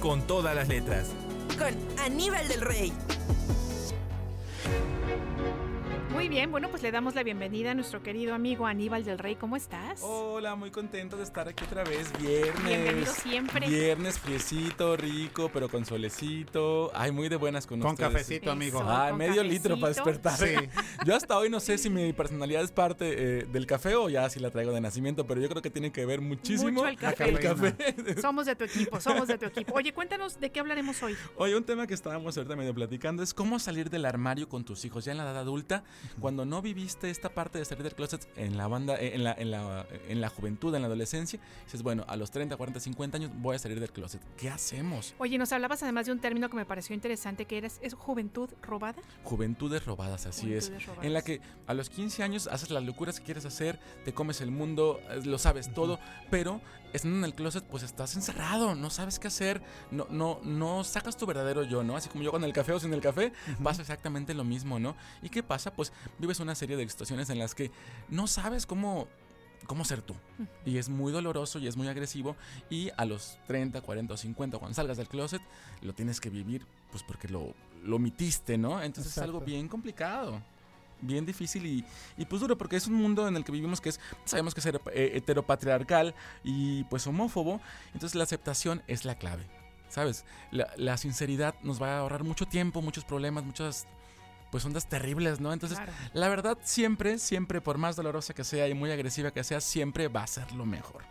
[0.00, 1.08] con todas las letras.
[1.58, 1.74] Con
[2.04, 2.92] Aníbal del Rey.
[6.22, 9.34] Muy bien, bueno, pues le damos la bienvenida a nuestro querido amigo Aníbal del Rey.
[9.34, 10.02] ¿Cómo estás?
[10.04, 12.12] Hola, muy contento de estar aquí otra vez.
[12.20, 12.64] Viernes.
[12.64, 13.68] Bienvenido siempre.
[13.68, 16.92] Viernes friecito, rico, pero con solecito.
[16.94, 18.12] Ay, muy de buenas con, Con ustedes.
[18.12, 18.78] cafecito, amigo.
[18.78, 20.38] Eso, Ay, con medio litro para despertar.
[20.38, 20.54] Sí.
[21.04, 24.30] Yo hasta hoy no sé si mi personalidad es parte eh, del café o ya
[24.30, 26.96] si la traigo de nacimiento, pero yo creo que tiene que ver muchísimo Mucho el
[26.98, 27.30] café.
[27.30, 27.74] el café.
[28.22, 29.74] Somos de tu equipo, somos de tu equipo.
[29.74, 31.16] Oye, cuéntanos de qué hablaremos hoy.
[31.34, 34.84] Oye, un tema que estábamos ahorita medio platicando es cómo salir del armario con tus
[34.84, 35.82] hijos ya en la edad adulta,
[36.20, 39.32] cuando no viviste esta parte de salir del closet en la banda, eh, en la,
[39.32, 41.40] en la, en la juventud, en la adolescencia.
[41.64, 44.20] Dices, bueno, a los 30, 40, 50 años voy a salir del closet.
[44.36, 45.14] ¿Qué hacemos?
[45.18, 48.50] Oye, nos hablabas además de un término que me pareció interesante, que eres, ¿es juventud
[48.62, 49.02] robada?
[49.24, 50.66] Juventudes robadas, así es.
[50.66, 51.04] Juventudes robadas.
[51.06, 54.40] En la que a los 15 años haces las locuras que quieres hacer, te comes
[54.40, 55.98] el mundo, eh, lo sabes todo,
[56.30, 56.60] pero
[56.92, 61.16] estando en el closet, pues estás encerrado, no sabes qué hacer, no, no, no sacas
[61.16, 61.96] tu verdadero yo, ¿no?
[61.96, 63.32] Así como yo con el café o sin el café,
[63.62, 64.96] pasa exactamente lo mismo, ¿no?
[65.22, 65.72] ¿Y qué pasa?
[65.74, 67.70] Pues vives una serie de situaciones en las que
[68.08, 69.08] no sabes cómo
[69.66, 70.14] cómo ser tú.
[70.64, 72.36] Y es muy doloroso y es muy agresivo.
[72.68, 75.42] Y a los 30, 40 o 50, cuando salgas del closet,
[75.82, 78.82] lo tienes que vivir, pues porque lo, lo omitiste, ¿no?
[78.82, 80.42] Entonces es algo bien complicado.
[81.02, 81.84] Bien difícil y,
[82.16, 84.60] y, pues duro, porque es un mundo en el que vivimos que es, sabemos que
[84.60, 84.72] es eh,
[85.14, 86.14] heteropatriarcal
[86.44, 87.60] y pues homófobo.
[87.92, 89.44] Entonces la aceptación es la clave,
[89.88, 90.24] ¿sabes?
[90.52, 93.86] La, la sinceridad nos va a ahorrar mucho tiempo, muchos problemas, muchas
[94.52, 95.52] pues ondas terribles, ¿no?
[95.52, 95.92] Entonces, Claro.
[96.12, 100.08] la verdad siempre, siempre, por más dolorosa que sea y muy agresiva que sea, siempre
[100.08, 101.02] va a ser lo mejor.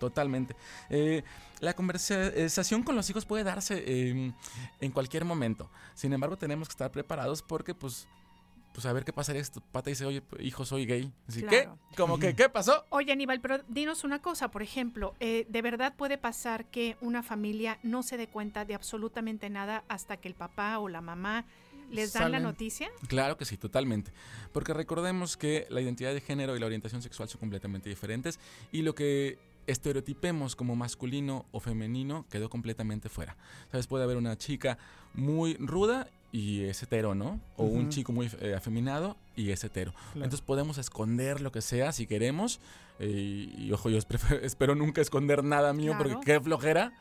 [0.00, 0.56] Totalmente.
[0.88, 1.22] Eh,
[1.60, 4.32] la conversación con los hijos puede darse eh,
[4.80, 5.70] en cualquier momento.
[5.94, 8.08] Sin embargo, tenemos que estar preparados porque, pues,
[8.72, 9.42] pues a ver qué pasaría.
[9.44, 11.12] si tu Pata dice, oye, hijo, soy gay.
[11.28, 11.78] Así, Claro.
[11.90, 11.96] ¿Qué?
[11.96, 12.84] ¿Cómo que qué pasó?
[12.90, 17.22] Oye, Aníbal, pero dinos una cosa, por ejemplo, eh, ¿de verdad puede pasar que una
[17.22, 21.44] familia no se dé cuenta de absolutamente nada hasta que el papá o la mamá
[21.90, 22.90] les dan la noticia?
[23.08, 24.12] Claro que sí, totalmente.
[24.52, 28.38] Porque recordemos que la identidad de género y la orientación sexual son completamente diferentes
[28.70, 33.36] y lo que estereotipemos como masculino o femenino quedó completamente fuera.
[33.70, 33.86] ¿Sabes?
[33.86, 34.78] Puede haber una chica
[35.14, 37.40] muy ruda y es hetero, ¿no?
[37.56, 37.88] O un Ujú.
[37.90, 39.92] chico muy eh, afeminado y es hetero.
[39.92, 40.24] Claro.
[40.24, 42.60] Entonces podemos esconder lo que sea si queremos.
[42.98, 43.98] eh, y ojo, yo
[44.42, 46.10] espero, nunca esconder nada mío Claro.
[46.10, 46.92] porque qué flojera.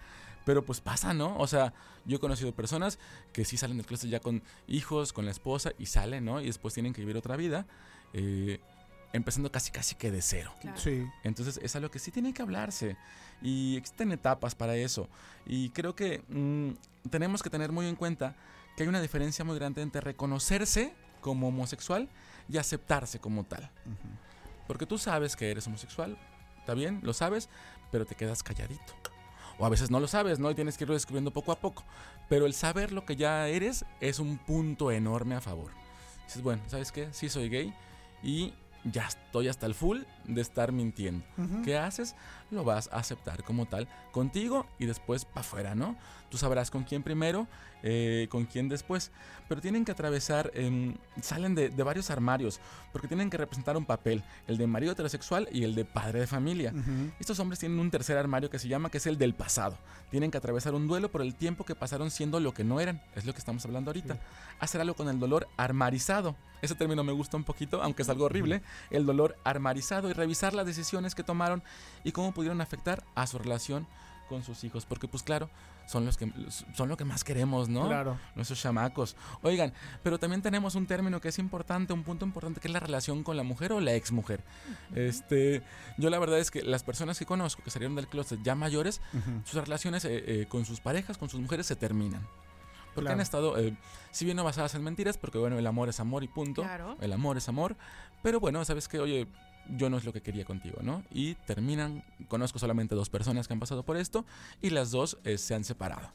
[0.46, 1.38] Pero pues pasa, ¿no?
[1.38, 1.74] O sea,
[2.06, 2.98] yo he conocido personas
[3.34, 6.42] que sí salen del closet ya con hijos, con la esposa y salen, ¿no?
[6.42, 7.68] Y después tienen que vivir otra vida,
[8.14, 8.60] eh,
[9.14, 10.52] empezando casi casi que de cero.
[10.76, 11.06] Sí.
[11.24, 12.96] Entonces es algo que sí tiene que hablarse
[13.44, 15.08] y existen etapas para eso.
[15.46, 18.36] Y creo que mm, tenemos que tener muy en cuenta
[18.80, 22.08] que hay una diferencia muy grande entre reconocerse como homosexual
[22.48, 23.70] y aceptarse como tal.
[24.68, 26.18] Porque tú sabes que eres homosexual,
[26.60, 27.02] ¿está bien?
[27.04, 27.50] Lo sabes,
[27.92, 28.94] pero te quedas calladito.
[29.58, 30.50] O a veces no lo sabes, ¿no?
[30.50, 31.84] Y tienes que irlo descubriendo poco a poco.
[32.30, 35.72] Pero el saber lo que ya eres es un punto enorme a favor.
[36.24, 37.10] Dices, bueno, ¿sabes qué?
[37.12, 37.74] Sí soy gay
[38.24, 38.54] y
[38.86, 40.04] ya estoy hasta el full
[40.34, 41.26] de estar mintiendo.
[41.64, 42.16] ¿Qué haces?
[42.52, 45.98] Lo vas a aceptar como tal contigo y después para afuera, ¿no?
[46.30, 47.48] Tú sabrás con quién primero,
[47.82, 49.12] eh, con quién después.
[49.48, 52.60] Pero tienen que atravesar, em, salen de, de varios armarios,
[52.92, 56.28] porque tienen que representar un papel, el de marido heterosexual y el de padre de
[56.28, 56.74] familia.
[57.20, 59.78] Estos hombres tienen un tercer armario que se llama, que es el del pasado.
[60.12, 63.02] Tienen que atravesar un duelo por el tiempo que pasaron siendo lo que no eran.
[63.16, 64.20] Es lo que estamos hablando ahorita.
[64.60, 66.36] Hacer algo con el dolor armarizado.
[66.62, 68.62] Ese término me gusta un poquito, aunque es algo horrible.
[68.92, 71.64] El dolor armarizado y revisar las decisiones que tomaron
[72.04, 73.88] y cómo pudieron afectar a su relación
[74.28, 74.86] con sus hijos.
[74.86, 75.50] Porque pues claro,
[75.88, 76.32] son los que
[76.76, 77.88] son lo que más queremos, ¿no?
[77.88, 78.20] Claro.
[78.36, 79.16] Nuestros chamacos.
[79.42, 79.74] Oigan,
[80.04, 83.24] pero también tenemos un término que es importante, un punto importante, que es la relación
[83.24, 84.44] con la mujer o la exmujer.
[84.94, 85.64] Este,
[85.98, 89.02] yo la verdad es que las personas que conozco que salieron del closet ya mayores,
[89.46, 92.22] sus relaciones eh, eh, con sus parejas, con sus mujeres se terminan.
[92.94, 93.16] Porque Claro.
[93.16, 93.76] han estado, eh,
[94.12, 96.62] si bien no basadas en mentiras, porque bueno, el amor es amor y punto.
[96.64, 96.98] Claro.
[97.02, 97.76] El amor es amor.
[98.22, 99.28] Pero bueno, sabes que, oye,
[99.78, 101.04] yo no es lo que quería contigo, ¿no?
[101.12, 104.26] Y terminan, conozco solamente dos personas que han pasado por esto
[104.62, 106.12] y las dos eh, se han separado.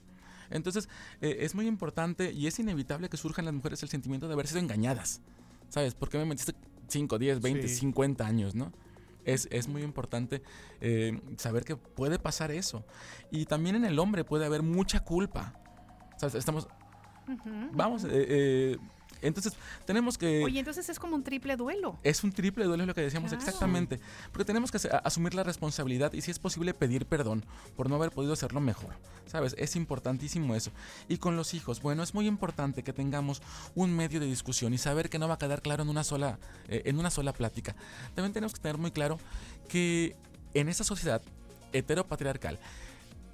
[0.50, 0.88] Entonces,
[1.20, 4.46] eh, es muy importante y es inevitable que surjan las mujeres el sentimiento de haber
[4.46, 5.20] sido engañadas.
[5.68, 5.94] ¿Sabes?
[5.94, 6.54] ¿Por qué me metiste
[6.88, 7.74] 5, 10, 20, Sí.
[7.76, 8.72] 50 años, no?
[9.24, 10.42] Es, es muy importante
[10.82, 12.84] eh, saber que puede pasar eso.
[13.30, 15.54] Y también en el hombre puede haber mucha culpa.
[16.18, 16.34] ¿Sabes?
[16.34, 16.68] Estamos.
[17.72, 18.76] Vamos, eh, eh,
[19.22, 19.54] entonces
[19.84, 20.42] tenemos que.
[20.44, 21.98] Oye, entonces es como un triple duelo.
[22.02, 23.44] Es un triple duelo es lo que decíamos Claro.
[23.44, 24.00] exactamente.
[24.32, 27.44] Porque tenemos que asumir la responsabilidad y si es posible pedir perdón
[27.76, 28.94] por no haber podido hacerlo mejor.
[29.26, 29.54] ¿Sabes?
[29.58, 30.70] Es importantísimo eso.
[31.08, 33.42] Y con los hijos, bueno, es muy importante que tengamos
[33.74, 36.38] un medio de discusión y saber que no va a quedar claro en una sola,
[36.68, 37.74] eh, en una sola plática.
[38.14, 39.18] También tenemos que tener muy claro
[39.68, 40.14] que
[40.52, 41.22] en esa sociedad
[41.72, 42.58] heteropatriarcal,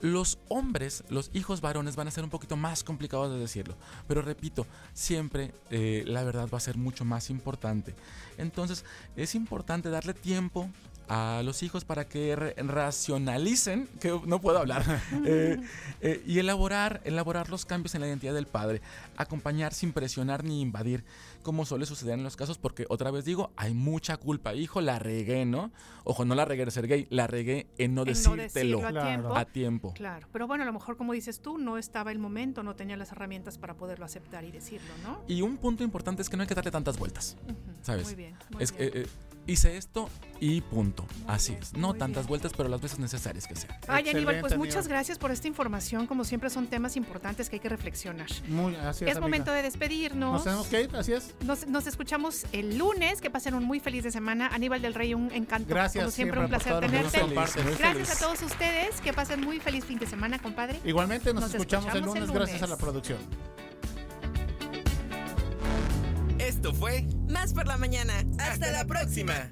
[0.01, 3.77] los hombres, los hijos varones van a ser un poquito más complicados de decirlo.
[4.09, 7.95] Pero repito, siempre eh, la verdad va a ser mucho más importante.
[8.39, 8.85] Entonces
[9.17, 10.71] es importante darle tiempo
[11.11, 14.85] a los hijos para que racionalicen, que no puedo hablar,
[15.27, 15.61] eh,
[16.01, 18.81] eh, y elaborar, elaborar los cambios en la identidad del padre,
[19.17, 21.03] acompañar sin presionar ni invadir,
[21.43, 24.99] como suele suceder en los casos, porque otra vez digo, hay mucha culpa, hijo, la
[24.99, 25.71] regué, ¿no?
[26.05, 28.87] Ojo, no la regué de ser gay, la regué en no En no decírtelo decirlo
[28.87, 29.37] a tiempo.
[29.37, 29.93] a tiempo.
[29.95, 32.97] Claro, pero bueno, a lo mejor como dices tú, no estaba el momento, no tenía
[32.97, 35.21] las herramientas para poderlo aceptar y decirlo, ¿no?
[35.29, 37.37] Y un punto importante es que no hay que darle tantas vueltas,
[37.83, 38.05] ¿sabes?
[38.07, 38.89] muy bien, muy Es, bien.
[38.89, 39.07] eh, eh,
[39.47, 40.09] hice esto
[40.39, 41.05] y punto.
[41.27, 41.75] Así es.
[41.75, 43.75] No tantas vueltas, pero las veces necesarias que sean.
[43.89, 46.07] Ay, Aníbal, pues muchas gracias por esta información.
[46.07, 48.29] Como siempre, son temas importantes que hay que reflexionar.
[48.49, 49.21] Muy, así es, Es amiga.
[49.21, 50.33] momento de despedirnos.
[50.33, 51.30] Nos tenemos que ir, así es.
[51.45, 53.21] Nos, nos escuchamos el lunes.
[53.21, 54.49] Que pasen un muy feliz de semana.
[54.49, 55.69] Aníbal del Rey, un encanto.
[55.69, 57.23] Gracias Como siempre, siempre un placer tenerte.
[57.25, 58.11] Muy Gracias feliz.
[58.11, 59.01] a todos ustedes.
[59.01, 60.81] Que pasen muy feliz fin de semana, compadre.
[60.85, 63.19] Igualmente nos, Nos escuchamos, el, lunes, el gracias a la producción.
[66.39, 68.13] Esto fue Más por la mañana.
[68.39, 69.51] Hasta la próxima.